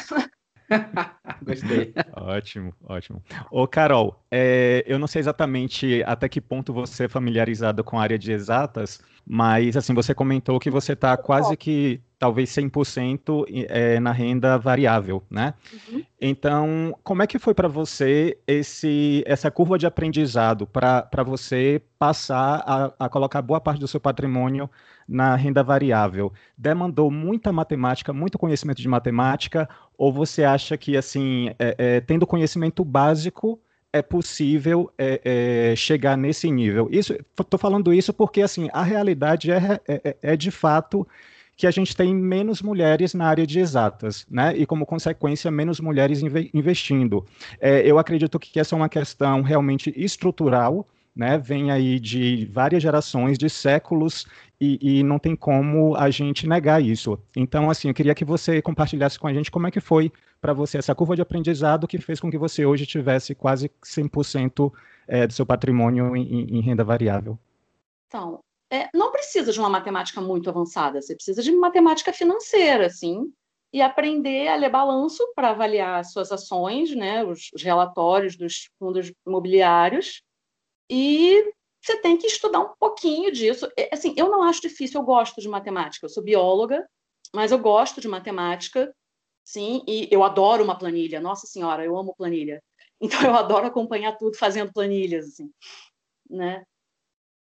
[1.43, 1.95] Gostei.
[2.15, 3.23] ótimo, ótimo.
[3.51, 8.03] Ô, Carol, é, eu não sei exatamente até que ponto você é familiarizado com a
[8.03, 14.01] área de exatas, mas assim, você comentou que você está quase que talvez 100% é,
[14.01, 15.55] na renda variável, né?
[15.73, 16.03] Uhum.
[16.21, 22.63] Então, como é que foi para você esse, essa curva de aprendizado para você passar
[22.67, 24.71] a, a, colocar boa parte do seu patrimônio
[25.07, 26.33] na renda variável?
[26.57, 32.27] Demandou muita matemática, muito conhecimento de matemática, ou você acha que, assim, é, é, tendo
[32.27, 33.61] conhecimento básico,
[33.93, 35.21] é possível é,
[35.73, 36.89] é, chegar nesse nível?
[36.91, 41.07] Estou falando isso porque, assim, a realidade é, é, é, é de fato
[41.57, 44.55] que a gente tem menos mulheres na área de exatas, né?
[44.57, 46.21] E como consequência, menos mulheres
[46.53, 47.25] investindo.
[47.59, 51.39] É, eu acredito que essa é uma questão realmente estrutural, né?
[51.39, 54.27] Vem aí de várias gerações, de séculos,
[54.61, 57.19] e, e, não tem como a gente negar isso.
[57.35, 60.53] Então, assim, eu queria que você compartilhasse com a gente como é que foi para
[60.53, 64.73] você essa curva de aprendizado que fez com que você hoje tivesse quase 100%
[65.09, 67.39] é, do seu patrimônio em, em renda variável.
[68.09, 68.41] Então,
[68.71, 73.33] é, não precisa de uma matemática muito avançada, você precisa de matemática financeira, assim,
[73.73, 78.69] e aprender a ler balanço para avaliar as suas ações, né, os, os relatórios dos
[78.79, 80.23] fundos imobiliários,
[80.91, 81.53] e
[81.83, 83.69] você tem que estudar um pouquinho disso.
[83.79, 86.89] É, assim, eu não acho difícil, eu gosto de matemática, eu sou bióloga,
[87.35, 88.93] mas eu gosto de matemática,
[89.45, 91.21] sim, e eu adoro uma planilha.
[91.21, 92.63] Nossa senhora, eu amo planilha.
[92.99, 95.51] Então eu adoro acompanhar tudo fazendo planilhas, assim,
[96.31, 96.65] né?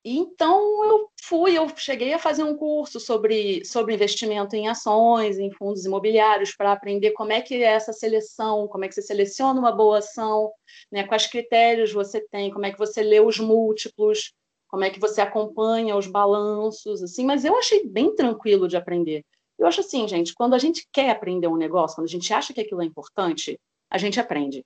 [0.08, 5.52] Então eu fui, eu cheguei a fazer um curso sobre, sobre investimento em ações, em
[5.52, 9.60] fundos imobiliários, para aprender como é que é essa seleção, como é que você seleciona
[9.60, 10.52] uma boa ação,
[10.92, 14.32] né, quais critérios você tem, como é que você lê os múltiplos,
[14.68, 19.24] como é que você acompanha os balanços, assim, mas eu achei bem tranquilo de aprender.
[19.58, 22.54] Eu acho assim, gente, quando a gente quer aprender um negócio, quando a gente acha
[22.54, 24.64] que aquilo é importante, a gente aprende.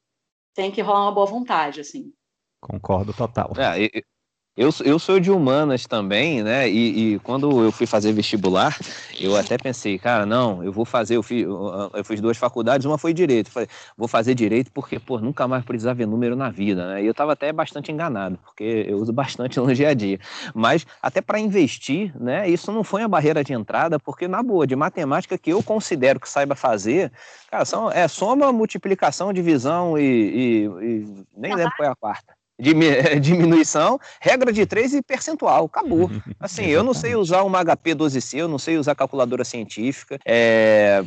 [0.54, 2.12] Tem que rolar uma boa vontade, assim.
[2.60, 3.54] Concordo total.
[3.58, 4.02] É,
[4.58, 6.70] eu, eu sou de humanas também, né?
[6.70, 8.78] E, e, quando eu fui fazer vestibular,
[9.18, 12.98] eu até pensei, cara, não, eu vou fazer, eu fiz, eu fiz duas faculdades, uma
[12.98, 13.50] foi direito.
[13.50, 17.02] Falei, vou fazer direito porque, pô, nunca mais precisar ver número na vida, né?
[17.02, 20.20] E eu estava até bastante enganado, porque eu uso bastante no dia a dia.
[20.54, 22.50] Mas até para investir, né?
[22.50, 26.20] Isso não foi uma barreira de entrada, porque, na boa, de matemática que eu considero
[26.20, 27.14] que saiba fazer,
[27.50, 32.38] cara, são, é soma, multiplicação, divisão e, e, e nem lembro qual é a quarta.
[33.22, 36.12] diminuição, regra de 3 e percentual, acabou.
[36.39, 40.19] Assim, eu não sei usar uma HP 12C, eu não sei usar calculadora científica.
[40.26, 41.04] É,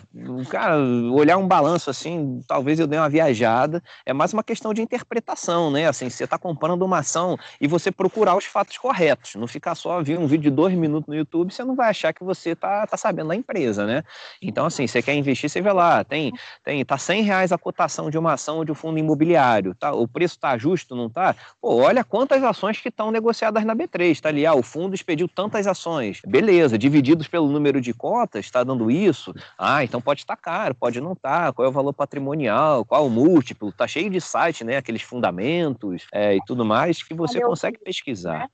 [0.48, 0.78] cara,
[1.12, 3.82] olhar um balanço assim, talvez eu dê uma viajada.
[4.06, 5.86] É mais uma questão de interpretação, né?
[5.86, 9.34] Assim, você está comprando uma ação e você procurar os fatos corretos.
[9.34, 12.12] Não ficar só ver um vídeo de dois minutos no YouTube, você não vai achar
[12.12, 14.02] que você tá, tá sabendo da empresa, né?
[14.40, 16.32] Então, assim, você quer investir, você vê lá, tem,
[16.64, 19.92] tem, tá 100 reais a cotação de uma ação de um fundo imobiliário, tá?
[19.92, 21.34] O preço tá justo, não tá?
[21.60, 25.28] Pô, olha quantas ações que estão negociadas na B3, tá ali, ah, o fundo expediu
[25.28, 26.20] tantas ações.
[26.26, 29.32] Beleza, divididos pelo número de cotas, está dando isso.
[29.58, 31.46] Ah, então pode estar caro, pode não estar.
[31.46, 31.52] Tá.
[31.52, 33.72] Qual é o valor patrimonial, qual é o múltiplo?
[33.72, 34.76] Tá cheio de site, né?
[34.76, 38.48] Aqueles fundamentos é, e tudo mais que você consegue pesquisar.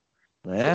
[0.45, 0.63] Né?
[0.65, 0.73] né?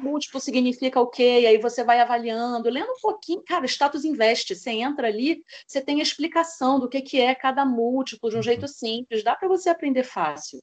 [0.00, 1.40] múltiplo significa o quê?
[1.40, 5.80] E aí você vai avaliando, lendo um pouquinho, cara, status investe, você entra ali, você
[5.80, 8.42] tem a explicação do que, que é cada múltiplo de um uhum.
[8.42, 10.60] jeito simples, dá para você aprender fácil.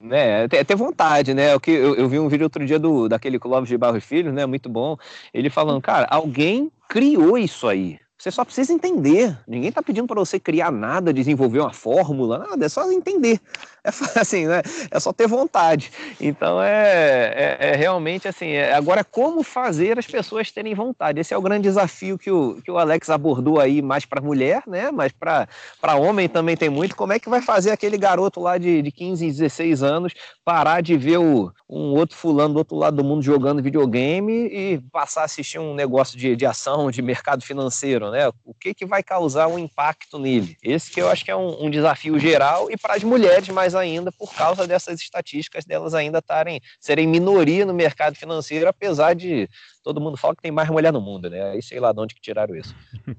[0.00, 1.54] Né, é ter vontade, né?
[1.56, 4.32] O que eu, eu, vi um vídeo outro dia do daquele Clóvis de Barros Filho,
[4.32, 4.46] né?
[4.46, 4.96] Muito bom.
[5.34, 7.98] Ele falando, cara, alguém criou isso aí.
[8.18, 9.38] Você só precisa entender.
[9.46, 13.40] Ninguém está pedindo para você criar nada, desenvolver uma fórmula, nada, é só entender.
[13.84, 14.60] É assim, né?
[14.90, 15.92] É só ter vontade.
[16.20, 18.48] Então é, é, é realmente assim.
[18.48, 21.20] É, agora, como fazer as pessoas terem vontade?
[21.20, 24.62] Esse é o grande desafio que o, que o Alex abordou aí mais para mulher,
[24.66, 24.90] né?
[24.90, 26.96] Mas para homem também tem muito.
[26.96, 30.12] Como é que vai fazer aquele garoto lá de, de 15, 16 anos
[30.44, 34.80] parar de ver o, um outro fulano do outro lado do mundo jogando videogame e
[34.90, 38.28] passar a assistir um negócio de, de ação, de mercado financeiro, né?
[38.44, 40.56] O que, que vai causar um impacto nele?
[40.62, 43.74] Esse que eu acho que é um, um desafio geral e para as mulheres mais
[43.74, 49.48] ainda por causa dessas estatísticas delas ainda estarem serem minoria no mercado financeiro, apesar de
[49.82, 51.50] todo mundo fala que tem mais mulher no mundo, né?
[51.50, 52.74] Aí sei lá de onde que tiraram isso.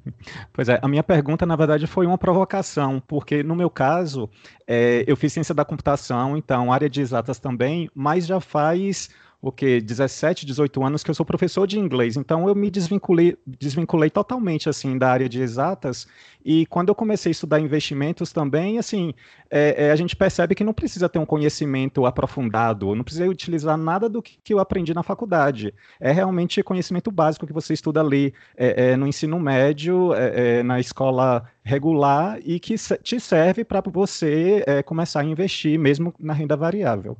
[0.51, 4.29] Pois é, a minha pergunta, na verdade, foi uma provocação, porque no meu caso,
[4.67, 9.09] é, eu fiz ciência da computação, então área de exatas também, mas já faz
[9.41, 13.37] o que 17, 18 anos que eu sou professor de inglês, então eu me desvinculei,
[13.47, 16.07] desvinculei totalmente assim da área de exatas
[16.43, 19.13] e quando eu comecei a estudar investimentos também, assim,
[19.49, 23.77] é, é, a gente percebe que não precisa ter um conhecimento aprofundado, não precisa utilizar
[23.77, 25.73] nada do que, que eu aprendi na faculdade.
[25.99, 30.63] É realmente conhecimento básico que você estuda ali é, é no ensino médio, é, é,
[30.63, 36.55] na escola regular e que te serve para você começar a investir mesmo na renda
[36.55, 37.17] variável.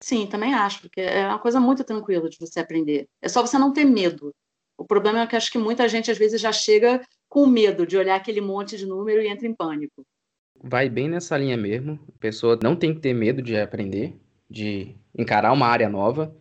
[0.00, 3.08] Sim, também acho, porque é uma coisa muito tranquila de você aprender.
[3.20, 4.32] É só você não ter medo.
[4.76, 7.96] O problema é que acho que muita gente às vezes já chega com medo de
[7.96, 10.06] olhar aquele monte de número e entra em pânico.
[10.62, 11.98] Vai bem nessa linha mesmo.
[12.08, 14.16] A pessoa não tem que ter medo de aprender,
[14.48, 16.34] de encarar uma área nova.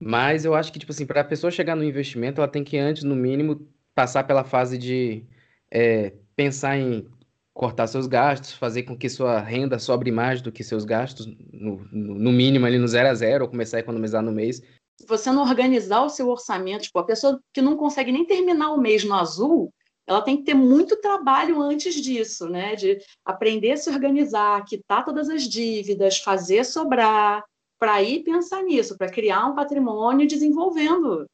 [0.00, 2.76] Mas eu acho que, tipo assim, para a pessoa chegar no investimento, ela tem que,
[2.76, 5.24] antes, no mínimo, passar pela fase de
[5.70, 7.06] é, pensar em
[7.54, 11.86] cortar seus gastos, fazer com que sua renda sobre mais do que seus gastos, no,
[11.92, 14.62] no mínimo ali no zero a zero, ou começar a economizar no mês.
[15.00, 18.70] Se você não organizar o seu orçamento, tipo, a pessoa que não consegue nem terminar
[18.70, 19.72] o mês no azul,
[20.06, 22.74] ela tem que ter muito trabalho antes disso, né?
[22.74, 27.44] De aprender a se organizar, quitar todas as dívidas, fazer sobrar,
[27.78, 31.26] para ir pensar nisso, para criar um patrimônio desenvolvendo.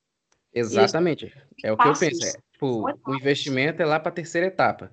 [0.53, 1.27] Exatamente.
[1.27, 1.37] Isso.
[1.63, 2.25] É o que eu penso.
[2.25, 4.91] É, tipo, o investimento é lá para a terceira etapa.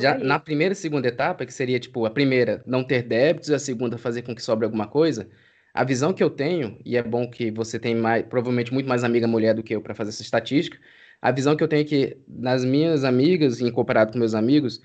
[0.00, 3.54] Já na primeira e segunda etapa, que seria tipo a primeira, não ter débitos, e
[3.54, 5.28] a segunda, fazer com que sobre alguma coisa,
[5.74, 9.04] a visão que eu tenho, e é bom que você tem mais, provavelmente muito mais
[9.04, 10.78] amiga mulher do que eu para fazer essa estatística,
[11.20, 14.80] a visão que eu tenho é que nas minhas amigas, em comparado com meus amigos,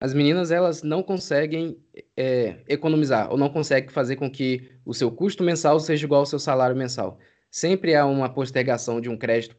[0.00, 1.78] as meninas elas não conseguem
[2.16, 6.26] é, economizar ou não conseguem fazer com que o seu custo mensal seja igual ao
[6.26, 7.18] seu salário mensal.
[7.52, 9.54] Sempre há uma postergação de um crédito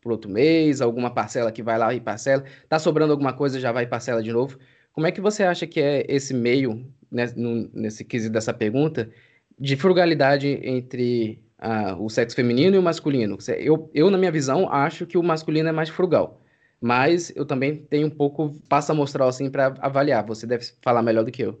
[0.00, 2.44] para outro mês, alguma parcela que vai lá e parcela.
[2.68, 4.56] Tá sobrando alguma coisa, já vai e parcela de novo.
[4.92, 9.10] Como é que você acha que é esse meio, né, no, nesse quesito dessa pergunta,
[9.58, 13.36] de frugalidade entre ah, o sexo feminino e o masculino?
[13.58, 16.40] Eu, eu, na minha visão, acho que o masculino é mais frugal.
[16.80, 20.24] Mas eu também tenho um pouco passo amostral assim para avaliar.
[20.26, 21.60] Você deve falar melhor do que eu.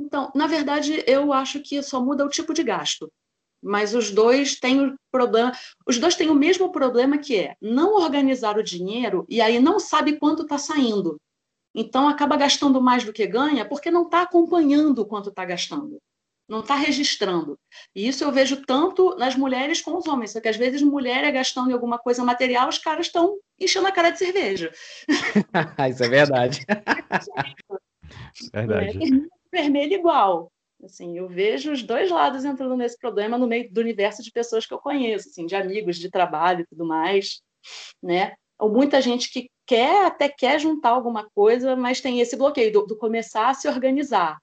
[0.00, 3.12] Então, na verdade, eu acho que só muda o tipo de gasto
[3.64, 5.52] mas os dois têm o problema,
[5.86, 9.80] os dois têm o mesmo problema que é não organizar o dinheiro e aí não
[9.80, 11.18] sabe quanto está saindo.
[11.74, 15.98] Então acaba gastando mais do que ganha porque não está acompanhando quanto está gastando,
[16.48, 17.58] não está registrando.
[17.96, 21.24] E isso eu vejo tanto nas mulheres como os homens, só que às vezes mulher
[21.24, 24.70] é gastando em alguma coisa material, os caras estão enchendo a cara de cerveja.
[25.90, 26.64] isso é verdade.
[28.52, 28.98] verdade.
[29.52, 30.52] É vermelho igual.
[30.82, 34.66] Assim, eu vejo os dois lados entrando nesse problema no meio do universo de pessoas
[34.66, 37.40] que eu conheço, assim, de amigos, de trabalho e tudo mais,
[38.02, 38.34] né?
[38.58, 42.86] Ou muita gente que quer, até quer juntar alguma coisa, mas tem esse bloqueio do,
[42.86, 44.38] do começar a se organizar.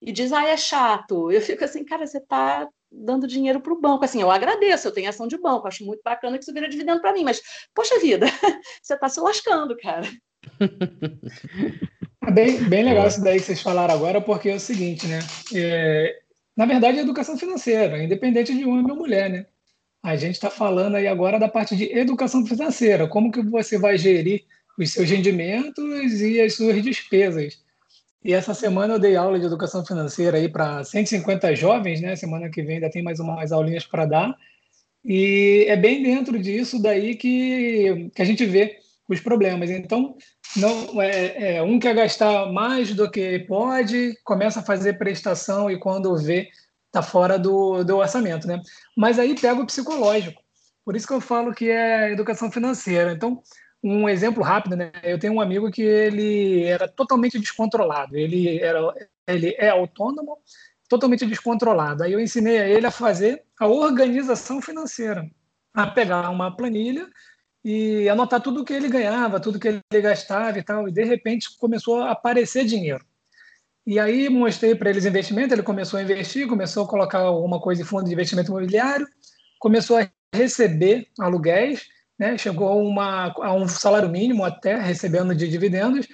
[0.00, 1.30] E diz, ah, é chato.
[1.30, 4.04] Eu fico assim, cara, você está dando dinheiro para o banco.
[4.04, 7.00] Assim, eu agradeço, eu tenho ação de banco, acho muito bacana que isso vira dividendo
[7.00, 7.40] para mim, mas,
[7.74, 8.26] poxa vida,
[8.82, 10.08] você está se lascando, cara.
[12.28, 15.18] É bem, bem legal isso daí que vocês falaram agora, porque é o seguinte, né?
[15.54, 16.20] É,
[16.54, 19.46] na verdade, é educação financeira, independente de homem ou mulher, né?
[20.02, 23.96] A gente está falando aí agora da parte de educação financeira, como que você vai
[23.96, 24.44] gerir
[24.78, 27.64] os seus rendimentos e as suas despesas.
[28.22, 32.14] E essa semana eu dei aula de educação financeira aí para 150 jovens, né?
[32.14, 34.36] Semana que vem ainda tem mais umas aulinhas para dar.
[35.02, 38.76] E é bem dentro disso daí que, que a gente vê
[39.08, 39.70] os problemas.
[39.70, 40.14] Então,
[40.58, 45.78] não é, é, um quer gastar mais do que pode, começa a fazer prestação e
[45.78, 46.48] quando vê
[46.86, 48.60] está fora do, do orçamento, né?
[48.96, 50.42] Mas aí pega o psicológico.
[50.84, 53.12] Por isso que eu falo que é educação financeira.
[53.12, 53.42] Então,
[53.82, 54.90] um exemplo rápido, né?
[55.02, 58.16] Eu tenho um amigo que ele era totalmente descontrolado.
[58.16, 58.80] Ele era,
[59.26, 60.38] ele é autônomo,
[60.88, 62.02] totalmente descontrolado.
[62.02, 65.28] Aí eu ensinei a ele a fazer a organização financeira,
[65.74, 67.06] a pegar uma planilha
[67.70, 70.88] e anotar tudo que ele ganhava, tudo que ele gastava e tal.
[70.88, 73.04] E de repente começou a aparecer dinheiro.
[73.86, 77.82] E aí mostrei para eles investimento, ele começou a investir, começou a colocar alguma coisa
[77.82, 79.06] em fundo de investimento imobiliário,
[79.58, 81.86] começou a receber aluguéis,
[82.18, 82.38] né?
[82.38, 86.08] chegou uma, a um salário mínimo até recebendo de dividendos,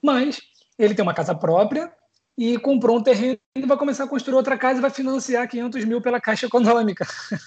[0.00, 0.38] mas
[0.78, 1.92] ele tem uma casa própria
[2.38, 5.84] e comprou um terreno e vai começar a construir outra casa e vai financiar 500
[5.86, 7.04] mil pela Caixa Econômica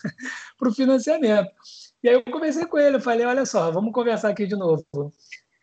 [0.59, 1.49] para o financiamento.
[2.03, 4.85] E aí eu conversei com ele, eu falei, olha só, vamos conversar aqui de novo.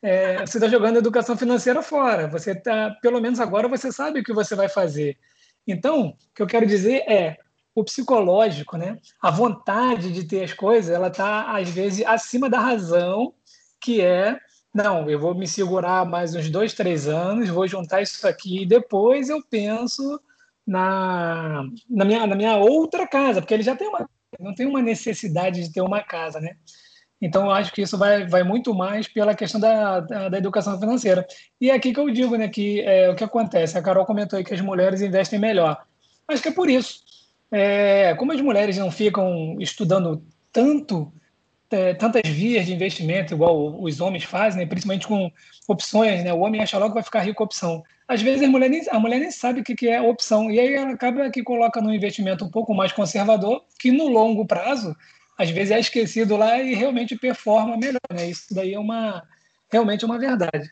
[0.03, 2.27] É, você está jogando educação financeira fora.
[2.29, 5.19] Você tá, pelo menos agora você sabe o que você vai fazer.
[5.67, 7.37] Então, o que eu quero dizer é
[7.75, 8.99] o psicológico, né?
[9.21, 13.35] A vontade de ter as coisas, ela está às vezes acima da razão,
[13.79, 14.39] que é
[14.73, 18.67] não, eu vou me segurar mais uns dois, três anos, vou juntar isso aqui e
[18.67, 20.21] depois eu penso
[20.67, 24.09] na, na, minha, na minha outra casa, porque ele já tem uma
[24.39, 26.57] não tem uma necessidade de ter uma casa, né?
[27.21, 30.79] Então, eu acho que isso vai, vai muito mais pela questão da, da, da educação
[30.79, 31.27] financeira.
[31.61, 34.39] E é aqui que eu digo, né, que é, o que acontece, a Carol comentou
[34.39, 35.85] aí que as mulheres investem melhor.
[36.27, 37.01] Acho que é por isso.
[37.51, 41.13] É, como as mulheres não ficam estudando tanto,
[41.71, 45.31] é, tantas vias de investimento, igual os homens fazem, né, principalmente com
[45.69, 48.49] opções, né, o homem acha logo que vai ficar rico com opção às vezes a
[48.49, 50.51] mulher nem, a mulher nem sabe o que, que é opção.
[50.51, 54.45] E aí ela acaba que coloca num investimento um pouco mais conservador, que no longo
[54.45, 54.97] prazo,
[55.39, 58.01] às vezes é esquecido lá e realmente performa melhor.
[58.13, 58.29] Né?
[58.29, 59.23] Isso daí é uma,
[59.71, 60.69] realmente uma verdade.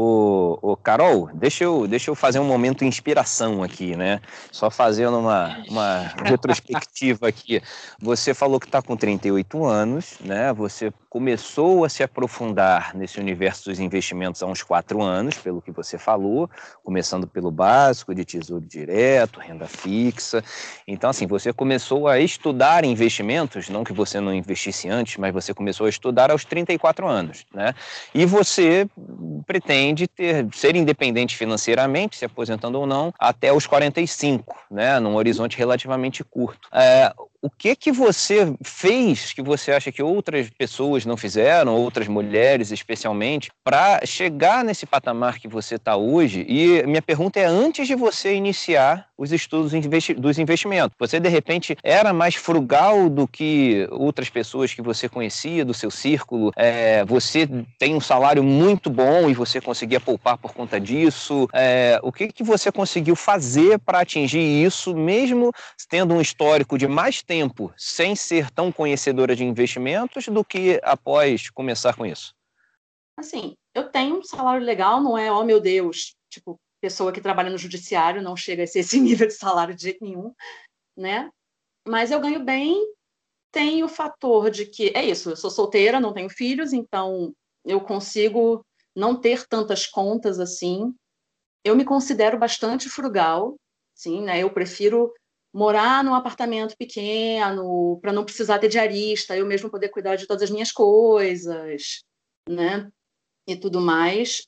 [0.00, 4.20] O, Carol, deixa eu, deixa eu fazer um momento inspiração aqui, né?
[4.52, 7.60] Só fazendo uma, uma retrospectiva aqui.
[8.00, 10.52] Você falou que está com 38 anos, né?
[10.52, 15.72] Você começou a se aprofundar nesse universo dos investimentos há uns quatro anos, pelo que
[15.72, 16.48] você falou,
[16.84, 20.44] começando pelo básico de tesouro direto, renda fixa.
[20.86, 25.52] Então, assim, você começou a estudar investimentos, não que você não investisse antes, mas você
[25.52, 27.74] começou a estudar aos 34 anos, né?
[28.14, 28.86] E você
[29.46, 34.98] pretende ter, ser independente financeiramente, se aposentando ou não, até os 45, né?
[35.00, 36.68] Num horizonte relativamente curto.
[36.72, 42.08] É, o que que você fez que você acha que outras pessoas não fizeram, outras
[42.08, 46.44] mulheres especialmente, para chegar nesse patamar que você está hoje?
[46.48, 49.72] E minha pergunta é antes de você iniciar os estudos
[50.16, 50.96] dos investimentos.
[50.96, 55.90] Você de repente era mais frugal do que outras pessoas que você conhecia do seu
[55.90, 56.52] círculo?
[56.54, 57.48] É, você
[57.78, 61.48] tem um salário muito bom e você conseguia poupar por conta disso?
[61.52, 65.52] É, o que que você conseguiu fazer para atingir isso, mesmo
[65.90, 71.50] tendo um histórico de mais tempo sem ser tão conhecedora de investimentos do que após
[71.50, 72.32] começar com isso?
[73.18, 77.50] Assim, eu tenho um salário legal, não é, oh meu Deus, tipo, pessoa que trabalha
[77.50, 80.32] no judiciário não chega a ser esse nível de salário de jeito nenhum,
[80.96, 81.30] né?
[81.86, 82.76] Mas eu ganho bem,
[83.50, 87.32] tem o fator de que, é isso, eu sou solteira, não tenho filhos, então
[87.64, 88.64] eu consigo
[88.94, 90.94] não ter tantas contas assim.
[91.64, 93.56] Eu me considero bastante frugal,
[93.94, 94.40] sim, né?
[94.40, 95.12] Eu prefiro
[95.52, 100.42] morar num apartamento pequeno, para não precisar ter diarista, eu mesmo poder cuidar de todas
[100.44, 102.02] as minhas coisas,
[102.48, 102.90] né?
[103.46, 104.42] E tudo mais.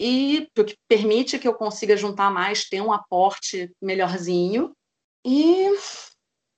[0.00, 4.72] E o que permite que eu consiga juntar mais, ter um aporte melhorzinho.
[5.24, 5.68] E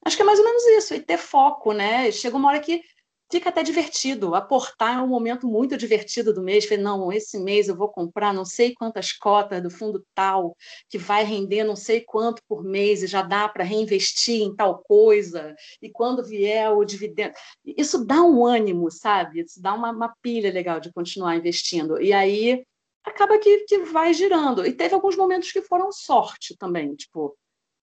[0.05, 2.11] acho que é mais ou menos isso, e ter foco, né?
[2.11, 2.83] Chega uma hora que
[3.31, 4.35] fica até divertido.
[4.35, 6.65] Aportar é um momento muito divertido do mês.
[6.65, 10.57] Falei, não, esse mês eu vou comprar não sei quantas cotas do fundo tal,
[10.89, 14.83] que vai render não sei quanto por mês e já dá para reinvestir em tal
[14.83, 15.55] coisa.
[15.83, 17.35] E quando vier o dividendo.
[17.65, 19.41] Isso dá um ânimo, sabe?
[19.41, 22.01] Isso dá uma, uma pilha legal de continuar investindo.
[22.01, 22.65] E aí
[23.07, 24.67] acaba que, que vai girando.
[24.67, 27.37] E teve alguns momentos que foram sorte também, tipo,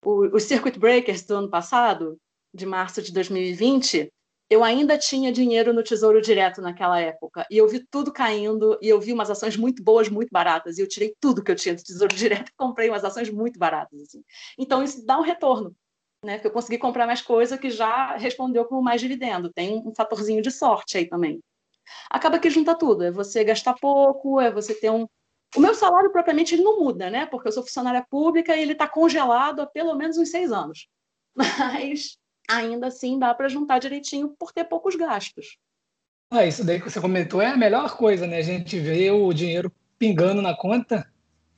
[0.06, 2.18] os circuit breakers do ano passado,
[2.54, 4.12] de março de 2020
[4.54, 7.46] eu ainda tinha dinheiro no Tesouro Direto naquela época.
[7.50, 10.78] E eu vi tudo caindo, e eu vi umas ações muito boas, muito baratas.
[10.78, 13.58] E eu tirei tudo que eu tinha do Tesouro Direto e comprei umas ações muito
[13.58, 14.00] baratas.
[14.00, 14.24] Assim.
[14.58, 15.76] Então, isso dá um retorno.
[16.24, 16.36] Né?
[16.36, 19.52] Porque eu consegui comprar mais coisa que já respondeu com mais dividendo.
[19.52, 21.42] Tem um fatorzinho de sorte aí também.
[22.10, 23.04] Acaba que junta tudo.
[23.04, 25.08] É você gastar pouco, é você ter um.
[25.56, 27.26] O meu salário, propriamente, ele não muda, né?
[27.28, 30.88] Porque eu sou funcionária pública e ele está congelado há pelo menos uns seis anos.
[31.36, 32.18] Mas
[32.50, 35.58] ainda assim dá para juntar direitinho por ter poucos gastos.
[36.32, 38.38] Ah, isso daí que você comentou é a melhor coisa, né?
[38.38, 41.08] A gente vê o dinheiro pingando na conta.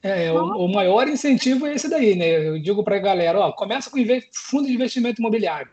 [0.03, 2.47] É, o, o, maior incentivo é esse daí, né?
[2.47, 3.97] Eu digo para a galera, ó, começa com
[4.33, 5.71] fundo de investimento imobiliário.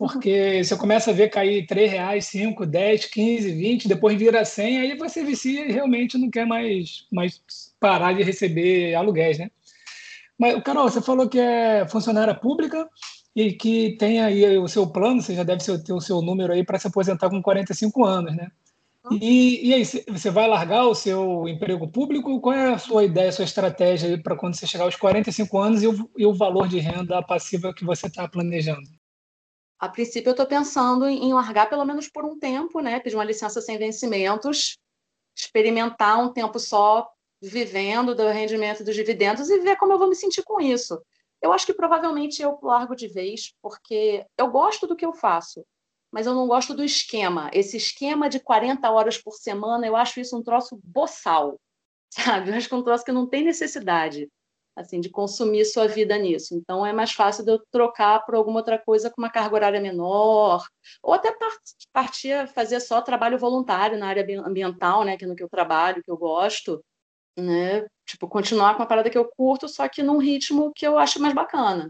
[0.00, 0.64] Porque uhum.
[0.64, 4.96] você começa a ver cair 3 reais, 5, 10, 15, 20, depois vira 100, aí
[4.96, 7.42] você vicia e realmente não quer mais, mais
[7.78, 9.50] parar de receber aluguéis, né?
[10.38, 12.88] Mas, Carol, você falou que é funcionária pública,
[13.36, 16.64] e que tem aí o seu plano, você já deve ter o seu número aí
[16.64, 18.48] para se aposentar com 45 anos, né?
[19.20, 22.40] E, e aí, você vai largar o seu emprego público?
[22.40, 25.82] Qual é a sua ideia, a sua estratégia para quando você chegar aos 45 anos
[25.82, 28.99] e o, e o valor de renda passiva que você está planejando?
[29.80, 33.00] A princípio, eu estou pensando em largar pelo menos por um tempo, né?
[33.00, 34.76] Pedir uma licença sem vencimentos,
[35.34, 37.08] experimentar um tempo só
[37.42, 41.00] vivendo do rendimento dos dividendos e ver como eu vou me sentir com isso.
[41.40, 45.64] Eu acho que provavelmente eu largo de vez, porque eu gosto do que eu faço
[46.10, 47.50] mas eu não gosto do esquema.
[47.52, 51.58] Esse esquema de 40 horas por semana, eu acho isso um troço boçal,
[52.10, 52.50] sabe?
[52.50, 54.28] Eu acho que é um troço que não tem necessidade,
[54.76, 56.54] assim, de consumir sua vida nisso.
[56.54, 59.80] Então, é mais fácil de eu trocar por alguma outra coisa com uma carga horária
[59.80, 60.64] menor,
[61.02, 61.36] ou até
[61.92, 65.48] partir a fazer só trabalho voluntário na área ambiental, né, que é no que eu
[65.48, 66.82] trabalho, que eu gosto,
[67.38, 67.86] né?
[68.06, 71.20] Tipo, continuar com a parada que eu curto, só que num ritmo que eu acho
[71.20, 71.88] mais bacana.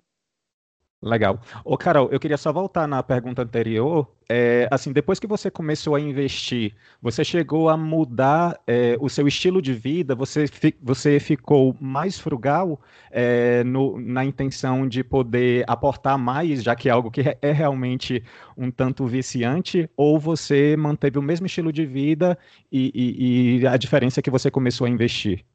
[1.03, 1.41] Legal.
[1.65, 4.07] Ô, Carol, eu queria só voltar na pergunta anterior.
[4.29, 9.27] É, assim, depois que você começou a investir, você chegou a mudar é, o seu
[9.27, 10.15] estilo de vida?
[10.15, 12.79] Você, fi, você ficou mais frugal
[13.11, 18.23] é, no, na intenção de poder aportar mais, já que é algo que é realmente
[18.55, 19.89] um tanto viciante?
[19.97, 22.39] Ou você manteve o mesmo estilo de vida
[22.71, 25.47] e, e, e a diferença é que você começou a investir?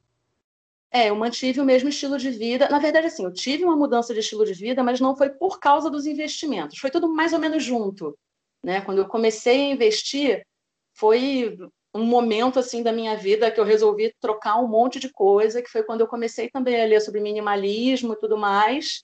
[0.96, 2.70] É, eu mantive o mesmo estilo de vida.
[2.70, 5.60] Na verdade, assim, eu tive uma mudança de estilo de vida, mas não foi por
[5.60, 6.78] causa dos investimentos.
[6.78, 8.18] Foi tudo mais ou menos junto.
[8.64, 8.80] Né?
[8.80, 10.48] Quando eu comecei a investir,
[10.94, 11.58] foi
[11.94, 15.70] um momento assim da minha vida que eu resolvi trocar um monte de coisa, que
[15.70, 19.04] foi quando eu comecei também a ler sobre minimalismo e tudo mais.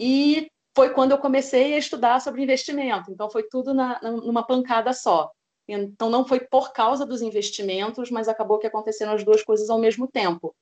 [0.00, 3.12] E foi quando eu comecei a estudar sobre investimento.
[3.12, 5.30] Então foi tudo na, numa pancada só.
[5.68, 9.78] Então não foi por causa dos investimentos, mas acabou que aconteceram as duas coisas ao
[9.78, 10.54] mesmo tempo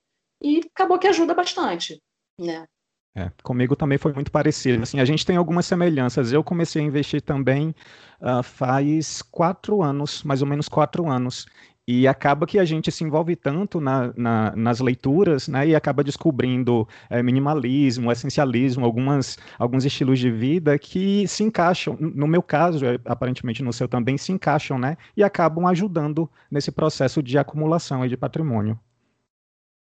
[0.43, 2.01] e acabou que ajuda bastante,
[2.38, 2.66] né?
[3.14, 4.82] É, comigo também foi muito parecido.
[4.82, 6.32] Assim, a gente tem algumas semelhanças.
[6.32, 7.74] Eu comecei a investir também
[8.20, 11.47] uh, faz quatro anos, mais ou menos quatro anos.
[11.88, 15.66] E acaba que a gente se envolve tanto na, na, nas leituras, né?
[15.66, 21.97] E acaba descobrindo é, minimalismo, essencialismo, algumas, alguns estilos de vida que se encaixam.
[21.99, 24.97] No meu caso, é, aparentemente no seu também, se encaixam, né?
[25.16, 28.78] E acabam ajudando nesse processo de acumulação de patrimônio.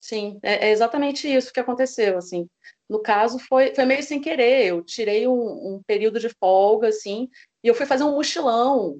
[0.00, 2.48] Sim, é, é, exatamente isso que aconteceu, assim.
[2.88, 4.66] No caso, foi, foi meio sem querer.
[4.66, 5.32] Eu tirei um,
[5.74, 7.28] um, período de folga, assim,
[7.62, 8.98] e eu fui fazer um mochilão.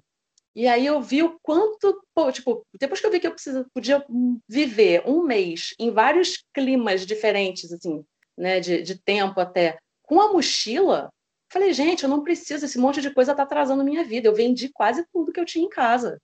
[0.55, 3.64] E aí eu vi o quanto, pô, tipo, depois que eu vi que eu precisa,
[3.72, 4.05] podia
[4.49, 8.05] viver um mês em vários climas diferentes, assim,
[8.36, 11.11] né, de, de tempo até, com a mochila,
[11.53, 14.28] falei, gente, eu não preciso, esse monte de coisa tá atrasando minha vida.
[14.28, 16.18] Eu vendi quase tudo que eu tinha em casa.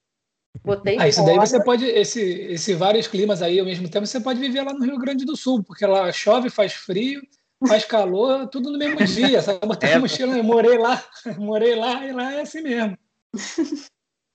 [0.63, 4.19] Botei ah, isso daí você pode, esse, esse vários climas aí ao mesmo tempo, você
[4.19, 7.21] pode viver lá no Rio Grande do Sul, porque lá chove, faz frio,
[7.67, 9.41] faz calor, tudo no mesmo dia.
[9.41, 9.65] Sabe?
[9.65, 9.99] Botar é.
[9.99, 11.03] mochila, eu morei lá,
[11.37, 12.97] morei lá e lá é assim mesmo.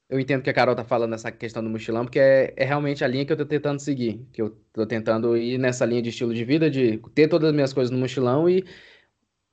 [0.09, 3.05] Eu entendo que a Carol tá falando nessa questão do mochilão, porque é, é realmente
[3.05, 4.27] a linha que eu tô tentando seguir.
[4.33, 7.55] Que eu tô tentando ir nessa linha de estilo de vida, de ter todas as
[7.55, 8.65] minhas coisas no mochilão e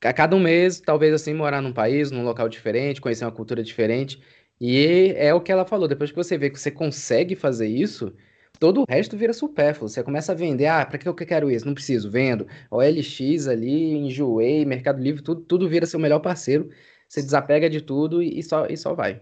[0.04, 3.64] a cada um mês, talvez assim, morar num país, num local diferente, conhecer uma cultura
[3.64, 4.22] diferente.
[4.60, 8.14] E é o que ela falou, depois que você vê que você consegue fazer isso,
[8.60, 9.88] todo o resto vira supérfluo.
[9.90, 11.66] Você começa a vender, ah, para que eu quero isso?
[11.66, 12.48] Não preciso, vendo.
[12.72, 16.70] OLX ali, enjoei, Mercado Livre, tudo, tudo vira seu melhor parceiro.
[17.08, 19.22] Você desapega de tudo e, só, e só vai.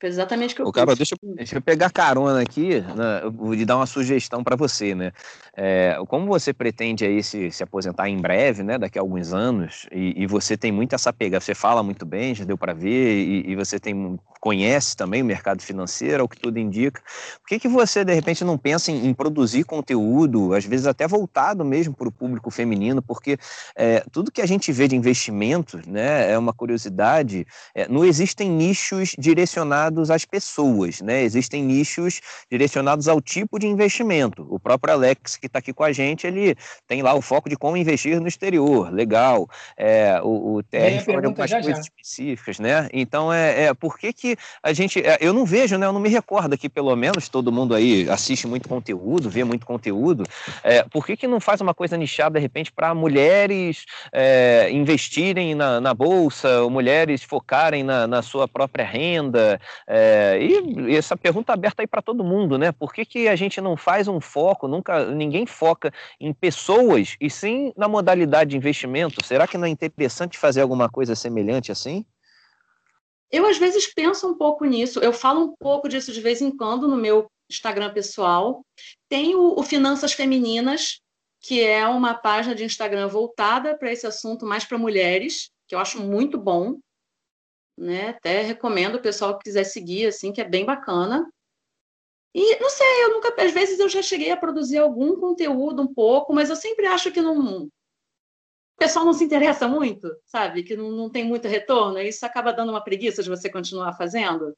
[0.00, 3.32] Foi exatamente o que eu Ô, Carol, deixa, deixa, eu pegar carona aqui, né, eu
[3.32, 5.10] vou lhe dar uma sugestão para você, né?
[5.56, 9.88] É, como você pretende aí se, se aposentar em breve, né, daqui a alguns anos,
[9.90, 13.18] e, e você tem muito essa pegada, você fala muito bem, já deu para ver,
[13.18, 17.02] e, e, você tem conhece também o mercado financeiro, o que tudo indica.
[17.40, 21.08] Por que, que você, de repente, não pensa em, em produzir conteúdo, às vezes até
[21.08, 23.36] voltado mesmo para o público feminino, porque
[23.74, 27.44] é, tudo que a gente vê de investimento, né, é uma curiosidade,
[27.74, 32.20] é, não existem nichos direcionados às pessoas, né, existem nichos
[32.50, 34.46] direcionados ao tipo de investimento.
[34.50, 37.56] O próprio Alex, que está aqui com a gente, ele tem lá o foco de
[37.56, 39.48] como investir no exterior, legal.
[39.76, 41.80] É, o, o TR falou de algumas coisas já.
[41.80, 42.88] específicas, né?
[42.92, 45.00] Então, é, é por que, que a gente.
[45.00, 45.86] É, eu não vejo, né?
[45.86, 49.66] Eu não me recordo aqui, pelo menos, todo mundo aí assiste muito conteúdo, vê muito
[49.66, 50.24] conteúdo.
[50.62, 55.54] É, por que, que não faz uma coisa nichada, de repente, para mulheres é, investirem
[55.54, 59.60] na, na bolsa, ou mulheres focarem na, na sua própria renda?
[59.86, 62.72] É, e, essa pergunta aberta aí para todo mundo, né?
[62.72, 67.30] Por que, que a gente não faz um foco, nunca ninguém foca em pessoas e
[67.30, 69.24] sim na modalidade de investimento?
[69.24, 72.04] Será que não é interessante fazer alguma coisa semelhante assim?
[73.30, 75.00] Eu, às vezes, penso um pouco nisso.
[75.00, 78.64] Eu falo um pouco disso de vez em quando no meu Instagram pessoal.
[79.08, 81.00] Tem o, o Finanças Femininas,
[81.40, 85.50] que é uma página de Instagram voltada para esse assunto mais para mulheres.
[85.66, 86.78] que eu acho muito bom,
[87.78, 88.10] né?
[88.10, 91.30] Até recomendo o pessoal que quiser seguir, assim, que é bem bacana.
[92.34, 95.92] E não sei, eu nunca, às vezes eu já cheguei a produzir algum conteúdo um
[95.92, 97.70] pouco, mas eu sempre acho que não, o
[98.78, 100.62] pessoal não se interessa muito, sabe?
[100.62, 103.94] Que não, não tem muito retorno, e isso acaba dando uma preguiça de você continuar
[103.94, 104.54] fazendo,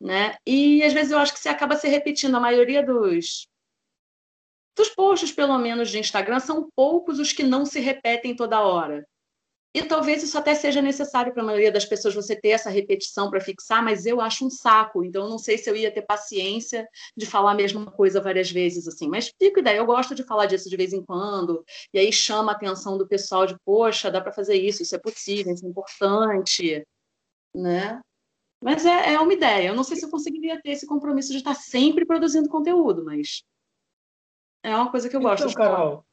[0.00, 0.36] né?
[0.46, 2.36] E às vezes eu acho que você acaba se repetindo.
[2.36, 3.46] A maioria dos,
[4.76, 9.06] dos posts, pelo menos, de Instagram, são poucos os que não se repetem toda hora.
[9.74, 13.28] E talvez isso até seja necessário para a maioria das pessoas você ter essa repetição
[13.28, 15.04] para fixar, mas eu acho um saco.
[15.04, 18.48] Então, eu não sei se eu ia ter paciência de falar a mesma coisa várias
[18.48, 19.08] vezes, assim.
[19.08, 22.52] Mas fico ideia, eu gosto de falar disso de vez em quando, e aí chama
[22.52, 25.68] a atenção do pessoal de, poxa, dá para fazer isso, isso é possível, isso é
[25.68, 26.86] importante,
[27.52, 28.00] né?
[28.62, 29.68] Mas é, é uma ideia.
[29.68, 33.42] Eu não sei se eu conseguiria ter esse compromisso de estar sempre produzindo conteúdo, mas
[34.62, 35.76] é uma coisa que eu gosto então, de falar.
[35.76, 36.06] Carol,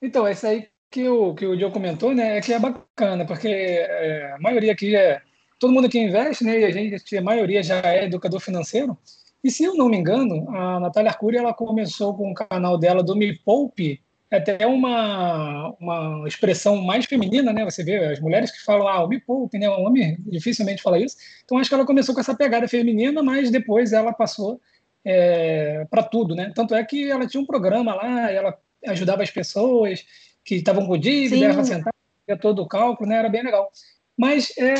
[0.00, 3.48] então, esse aí que o, que o Diogo comentou, né, é que é bacana, porque
[3.48, 5.20] é, a maioria aqui é.
[5.58, 8.98] Todo mundo aqui investe, né, e a gente, a maioria já é educador financeiro.
[9.42, 13.02] E se eu não me engano, a Natália Arcuri ela começou com o canal dela
[13.02, 17.64] do Me Poupe, é até uma, uma expressão mais feminina, né?
[17.64, 19.68] Você vê as mulheres que falam, ah, o Me Poupe, né?
[19.68, 21.16] Um homem dificilmente fala isso.
[21.44, 24.60] Então acho que ela começou com essa pegada feminina, mas depois ela passou
[25.04, 26.50] é, para tudo, né?
[26.54, 30.04] Tanto é que ela tinha um programa lá, ela ajudava as pessoas,
[30.44, 31.92] que estavam com dívida, ela sentava,
[32.40, 33.16] todo o cálculo, né?
[33.16, 33.70] Era bem legal.
[34.16, 34.74] Mas é,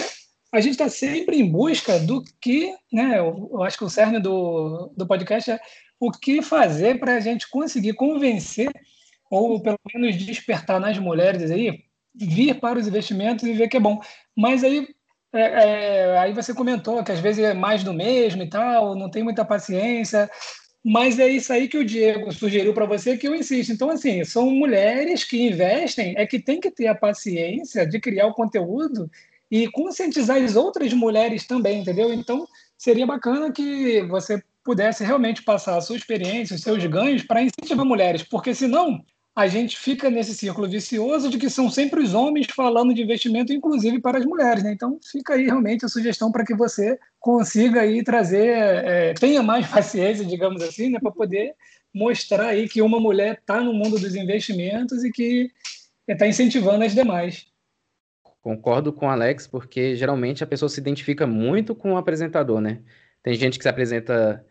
[0.53, 3.19] a gente está sempre em busca do que, né?
[3.19, 5.61] Eu, eu, acho que o cerne do, do podcast é
[5.99, 8.71] o que fazer para a gente conseguir convencer
[9.31, 11.85] ou pelo menos despertar nas mulheres aí
[12.15, 13.99] vir para os investimentos e ver que é bom.
[14.37, 14.87] Mas aí
[15.35, 19.11] é, é, aí você comentou que às vezes é mais do mesmo e tal, não
[19.11, 20.31] tem muita paciência.
[20.85, 23.73] Mas é isso aí que o Diego sugeriu para você que eu insisto.
[23.73, 28.27] Então, assim, são mulheres que investem, é que tem que ter a paciência de criar
[28.27, 29.09] o conteúdo
[29.49, 32.13] e conscientizar as outras mulheres também, entendeu?
[32.13, 37.43] Então, seria bacana que você pudesse realmente passar a sua experiência, os seus ganhos para
[37.43, 39.05] incentivar mulheres, porque senão
[39.35, 43.53] a gente fica nesse círculo vicioso de que são sempre os homens falando de investimento,
[43.53, 44.63] inclusive para as mulheres.
[44.63, 44.73] Né?
[44.73, 49.67] Então, fica aí realmente a sugestão para que você consiga aí trazer, é, tenha mais
[49.69, 51.55] paciência, digamos assim, né, para poder
[51.95, 55.51] mostrar aí que uma mulher está no mundo dos investimentos e que
[56.07, 57.47] está incentivando as demais.
[58.43, 62.81] Concordo com o Alex, porque geralmente a pessoa se identifica muito com o apresentador, né?
[63.23, 64.45] Tem gente que se apresenta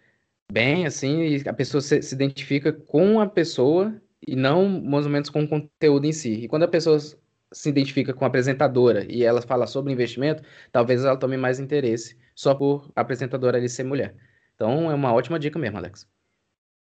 [0.52, 5.12] bem, assim, e a pessoa se, se identifica com a pessoa e não mais ou
[5.12, 6.34] menos com o conteúdo em si.
[6.34, 6.98] E quando a pessoa
[7.54, 12.18] se identifica com a apresentadora e ela fala sobre investimento, talvez ela tome mais interesse
[12.34, 14.16] só por a apresentadora ali ser mulher.
[14.56, 16.08] Então é uma ótima dica mesmo, Alex.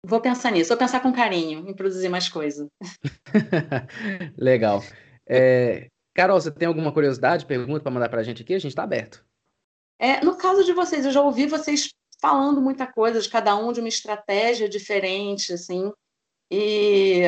[0.05, 2.69] Vou pensar nisso, vou pensar com carinho em produzir mais coisa.
[4.37, 4.83] Legal.
[5.27, 8.55] É, Carol, você tem alguma curiosidade, pergunta para mandar para a gente aqui?
[8.55, 9.25] A gente está aberto.
[9.99, 13.73] É, no caso de vocês, eu já ouvi vocês falando muita coisa, de cada um
[13.73, 15.93] de uma estratégia diferente, assim.
[16.51, 17.23] E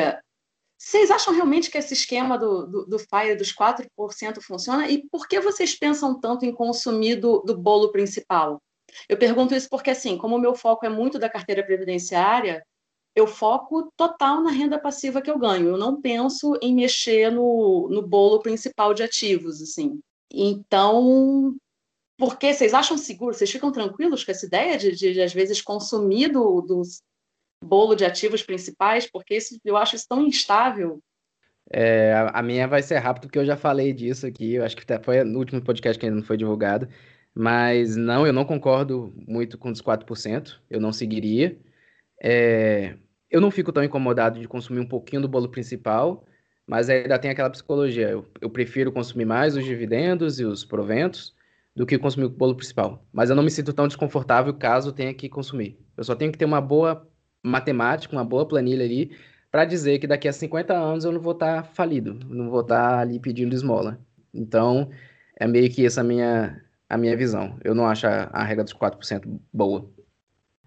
[0.77, 4.89] vocês acham realmente que esse esquema do, do, do FIRE dos 4% funciona?
[4.89, 8.61] E por que vocês pensam tanto em consumir do, do bolo principal?
[9.07, 12.65] Eu pergunto isso porque, assim, como o meu foco é muito da carteira previdenciária,
[13.15, 15.69] eu foco total na renda passiva que eu ganho.
[15.69, 19.99] Eu não penso em mexer no, no bolo principal de ativos, assim.
[20.33, 21.55] Então,
[22.17, 23.33] por que vocês acham seguro?
[23.33, 27.01] Vocês ficam tranquilos com essa ideia de, de, de às vezes, consumir do, dos
[27.63, 31.01] bolo de ativos principais, porque isso, eu acho isso tão instável.
[31.73, 34.83] É, a minha vai ser rápido, porque eu já falei disso aqui, eu acho que
[35.03, 36.87] foi no último podcast que ainda não foi divulgado,
[37.33, 41.57] mas não, eu não concordo muito com os 4%, eu não seguiria.
[42.21, 42.95] É,
[43.29, 46.25] eu não fico tão incomodado de consumir um pouquinho do bolo principal,
[46.67, 51.33] mas ainda tem aquela psicologia, eu, eu prefiro consumir mais os dividendos e os proventos
[51.75, 53.05] do que consumir o bolo principal.
[53.13, 55.79] Mas eu não me sinto tão desconfortável caso tenha que consumir.
[55.95, 57.07] Eu só tenho que ter uma boa
[57.43, 59.11] matemática, uma boa planilha ali,
[59.51, 62.61] para dizer que daqui a 50 anos eu não vou estar tá falido, não vou
[62.61, 63.99] estar tá ali pedindo esmola.
[64.33, 64.89] Então,
[65.37, 67.57] é meio que essa minha, a minha visão.
[67.63, 69.89] Eu não acho a, a regra dos 4% boa.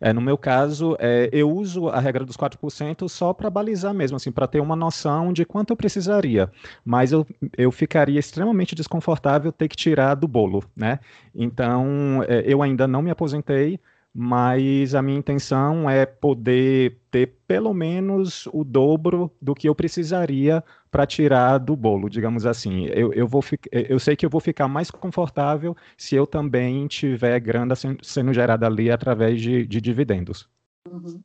[0.01, 4.17] É, no meu caso, é, eu uso a regra dos 4% só para balizar mesmo,
[4.17, 6.51] assim, para ter uma noção de quanto eu precisaria.
[6.85, 10.99] Mas eu, eu ficaria extremamente desconfortável ter que tirar do bolo, né?
[11.35, 13.81] Então, é, eu ainda não me aposentei,
[14.15, 20.63] mas a minha intenção é poder ter pelo menos o dobro do que eu precisaria
[20.89, 22.87] para tirar do bolo, digamos assim.
[22.87, 23.43] Eu, eu, vou
[23.73, 28.67] eu sei que eu vou ficar mais confortável se eu também tiver grana sendo gerada
[28.67, 30.49] ali através de, de dividendos.
[30.89, 31.21] Uhum.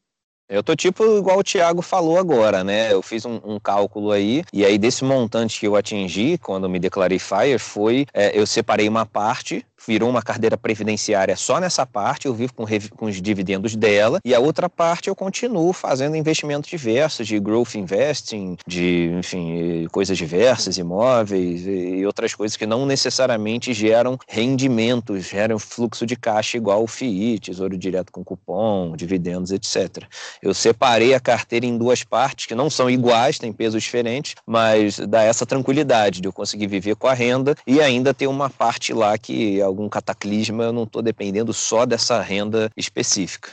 [0.49, 2.91] Eu tô tipo igual o Thiago falou agora, né?
[2.91, 6.79] Eu fiz um, um, cálculo aí, e aí desse montante que eu atingi quando me
[6.79, 12.25] declarei FIRE foi, é, eu separei uma parte virou uma carteira previdenciária só nessa parte,
[12.25, 12.65] eu vivo com,
[12.95, 17.75] com, os dividendos dela, e a outra parte eu continuo fazendo investimentos diversos, de growth
[17.75, 25.57] investing, de, enfim, coisas diversas, imóveis e outras coisas que não necessariamente geram rendimentos, geram
[25.57, 30.03] fluxo de caixa igual o FII, tesouro direto com cupom, dividendos, etc.
[30.41, 34.99] Eu separei a carteira em duas partes, que não são iguais, têm pesos diferentes, mas
[34.99, 38.93] dá essa tranquilidade de eu conseguir viver com a renda e ainda ter uma parte
[38.93, 43.49] lá que algum cataclisma, eu não estou dependendo só dessa renda específica.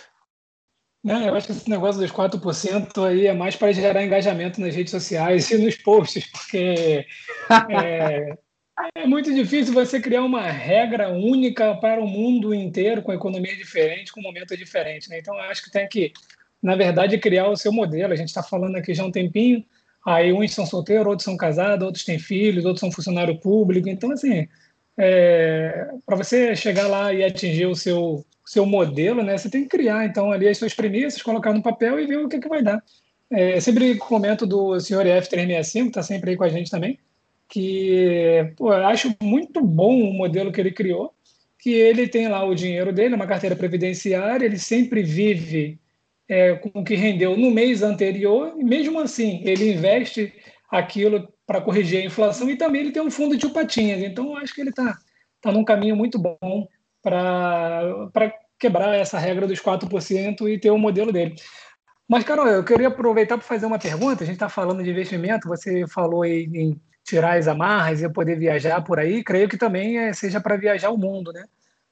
[1.07, 4.75] Não, eu acho que esse negócio dos 4% aí é mais para gerar engajamento nas
[4.75, 7.07] redes sociais e nos posts, porque
[7.73, 8.37] é,
[8.97, 14.11] é, muito difícil você criar uma regra única para o mundo inteiro, com economia diferente,
[14.11, 15.09] com momento diferente.
[15.09, 15.21] Né?
[15.21, 16.13] Então, eu acho que tem que,
[16.61, 18.13] na verdade, criar o seu modelo.
[18.13, 19.65] A gente está falando aqui já há um tempinho,
[20.05, 23.89] aí uns são solteiros, outros são casados, outros têm filhos, outros são funcionário público.
[23.89, 24.49] Então, assim,
[24.99, 29.69] é, para você chegar lá e atingir o seu, seu modelo, né, você tem que
[29.69, 32.63] criar então ali as suas premissas, colocar no papel e ver o que, que vai
[32.63, 32.83] dar.
[33.31, 36.99] É, sempre comento do senhor F365, que está sempre aí com a gente também,
[37.49, 41.13] que pô, eu acho muito bom o modelo que ele criou,
[41.59, 45.79] que ele tem lá o dinheiro dele, uma carteira previdenciária, ele sempre vive
[46.29, 50.33] é, com o que rendeu no mês anterior, e mesmo assim ele investe
[50.71, 54.03] aquilo para corrigir a inflação e também ele tem um fundo de patinhas.
[54.03, 54.99] Então, acho que ele está
[55.41, 56.67] tá num caminho muito bom
[57.03, 61.35] para quebrar essa regra dos 4% e ter o modelo dele.
[62.09, 64.23] Mas, Carol, eu queria aproveitar para fazer uma pergunta.
[64.23, 68.83] A gente está falando de investimento, você falou em tirar as amarras e poder viajar
[68.83, 69.23] por aí.
[69.23, 71.45] Creio que também é, seja para viajar o mundo, né?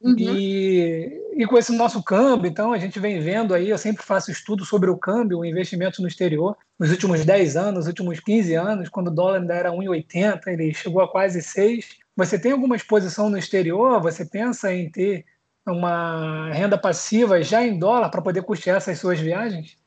[0.04, 0.16] Uhum.
[0.18, 4.30] E, e com esse nosso câmbio, então, a gente vem vendo aí, eu sempre faço
[4.30, 8.54] estudo sobre o câmbio, o investimento no exterior, nos últimos 10 anos, nos últimos 15
[8.54, 12.00] anos, quando o dólar ainda era 1,80, ele chegou a quase 6.
[12.14, 13.98] Você tem alguma exposição no exterior?
[14.02, 15.24] Você pensa em ter
[15.66, 19.78] uma renda passiva já em dólar para poder custear essas suas viagens?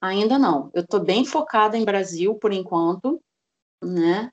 [0.00, 0.68] Ainda não.
[0.74, 3.22] Eu estou bem focada em Brasil por enquanto,
[3.80, 4.32] né?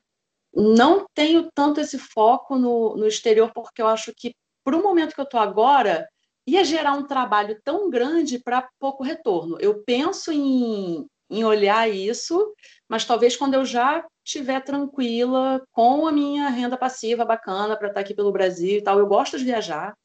[0.51, 4.33] Não tenho tanto esse foco no, no exterior porque eu acho que
[4.67, 6.09] para o momento que eu estou agora,
[6.45, 9.57] ia gerar um trabalho tão grande para pouco retorno.
[9.61, 12.53] Eu penso em, em olhar isso,
[12.89, 18.01] mas talvez quando eu já estiver tranquila com a minha renda passiva bacana para estar
[18.01, 18.99] tá aqui pelo Brasil e tal.
[18.99, 19.95] Eu gosto de viajar,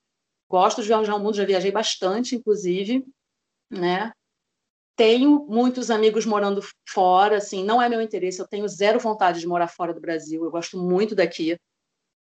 [0.49, 3.05] gosto de viajar o mundo, já viajei bastante, inclusive,
[3.69, 4.13] né?
[4.95, 9.49] Tenho muitos amigos morando fora, assim, não é meu interesse, eu tenho zero vontade de
[9.49, 11.59] morar fora do Brasil, eu gosto muito daqui,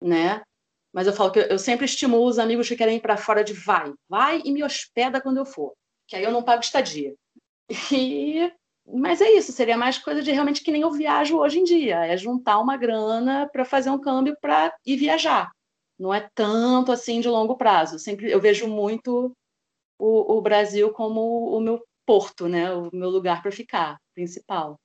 [0.02, 0.42] né?
[0.96, 3.52] Mas eu falo que eu sempre estimulo os amigos que querem ir para fora de
[3.52, 5.74] vai, vai e me hospeda quando eu for,
[6.08, 7.14] que aí eu não pago estadia.
[7.92, 8.50] E
[8.88, 12.06] mas é isso, seria mais coisa de realmente que nem eu viajo hoje em dia,
[12.06, 15.50] é juntar uma grana para fazer um câmbio para ir viajar.
[15.98, 17.98] Não é tanto assim de longo prazo.
[17.98, 19.36] Sempre eu vejo muito
[19.98, 22.72] o, o Brasil como o meu porto, né?
[22.72, 24.78] O meu lugar para ficar, principal.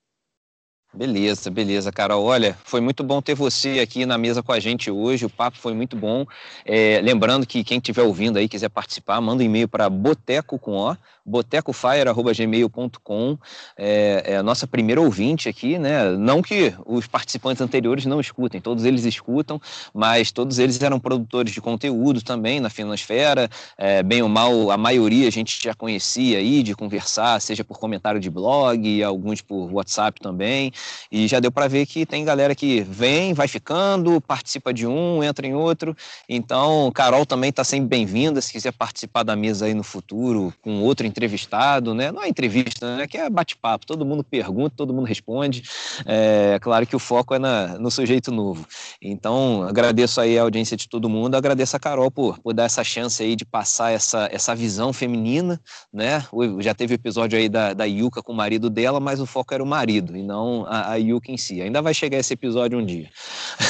[0.93, 2.25] Beleza, beleza, Carol.
[2.25, 5.25] Olha, foi muito bom ter você aqui na mesa com a gente hoje.
[5.25, 6.25] O papo foi muito bom.
[6.65, 10.73] É, lembrando que quem estiver ouvindo aí quiser participar, manda um e-mail para boteco com
[10.73, 13.37] o, botecofire@gmail.com.
[13.77, 16.11] É, é a nossa primeira ouvinte aqui, né?
[16.11, 19.61] Não que os participantes anteriores não escutem, todos eles escutam,
[19.93, 23.49] mas todos eles eram produtores de conteúdo também na Finansfera.
[23.77, 27.79] É, bem ou mal, a maioria a gente já conhecia aí de conversar, seja por
[27.79, 30.73] comentário de blog, alguns por WhatsApp também.
[31.11, 35.23] E já deu para ver que tem galera que vem, vai ficando, participa de um,
[35.23, 35.95] entra em outro.
[36.27, 40.81] Então, Carol também está sempre bem-vinda, se quiser participar da mesa aí no futuro, com
[40.81, 42.11] outro entrevistado, né?
[42.11, 43.07] Não é entrevista, né?
[43.07, 45.63] Que é bate-papo, todo mundo pergunta, todo mundo responde.
[46.05, 48.65] É claro que o foco é na, no sujeito novo.
[49.01, 52.83] Então, agradeço aí a audiência de todo mundo, agradeço a Carol por, por dar essa
[52.83, 55.59] chance aí de passar essa, essa visão feminina,
[55.93, 56.25] né?
[56.59, 59.63] Já teve episódio aí da, da Yuka com o marido dela, mas o foco era
[59.63, 61.61] o marido e não a, a Yuka em si.
[61.61, 63.09] Ainda vai chegar esse episódio um dia.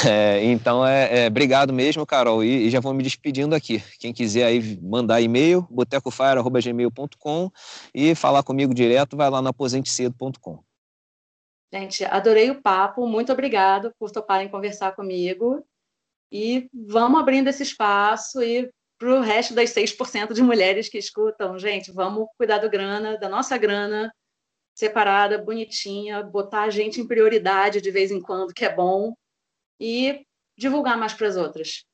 [0.04, 3.84] É, então, é, é, obrigado mesmo, Carol, e, e, já vou me despedindo aqui.
[4.00, 7.52] Quem quiser aí mandar e-mail, botecofire.gmail.com
[7.94, 10.64] e falar comigo direto, vai lá na aposentecedo.com.
[11.72, 15.64] Gente, adorei o papo, muito obrigado por toparem conversar comigo
[16.32, 21.60] e vamos abrindo esse espaço e para o resto das 6% de mulheres que escutam,
[21.60, 24.12] gente, vamos cuidar do grana, da nossa grana,
[24.74, 29.14] separada, bonitinha, botar a gente em prioridade de vez em quando, que é bom,
[29.80, 30.26] e
[30.58, 31.86] divulgar mais para as outras.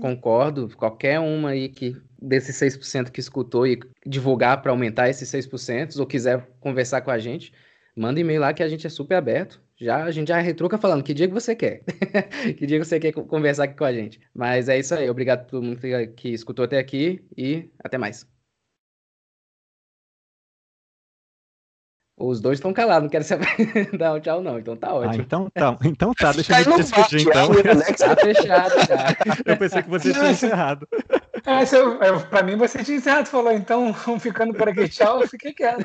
[0.00, 0.68] concordo.
[0.76, 6.06] Qualquer uma aí que desses 6% que escutou e divulgar para aumentar esses 6%, ou
[6.06, 7.52] quiser conversar com a gente,
[7.96, 9.60] manda e-mail lá que a gente é super aberto.
[9.76, 11.82] Já, a gente já retruca falando que dia que você quer.
[12.56, 14.20] que dia que você quer conversar aqui com a gente.
[14.32, 15.10] Mas é isso aí.
[15.10, 15.80] Obrigado a todo mundo
[16.14, 18.26] que escutou até aqui e até mais.
[22.22, 23.48] Os dois estão calados, não querem saber
[23.98, 24.56] dar um tchau, não.
[24.56, 25.12] Então tá ah, ótimo.
[25.12, 27.48] Ah, então tá, então tá, deixa eu despedir então.
[27.48, 29.16] Tá fechado, cara.
[29.44, 30.86] Eu pensei que você tinha encerrado.
[31.44, 35.28] É, eu, eu, pra mim você tinha encerrado, falou, então ficando por aqui, tchau, eu
[35.28, 35.84] fiquei quieto.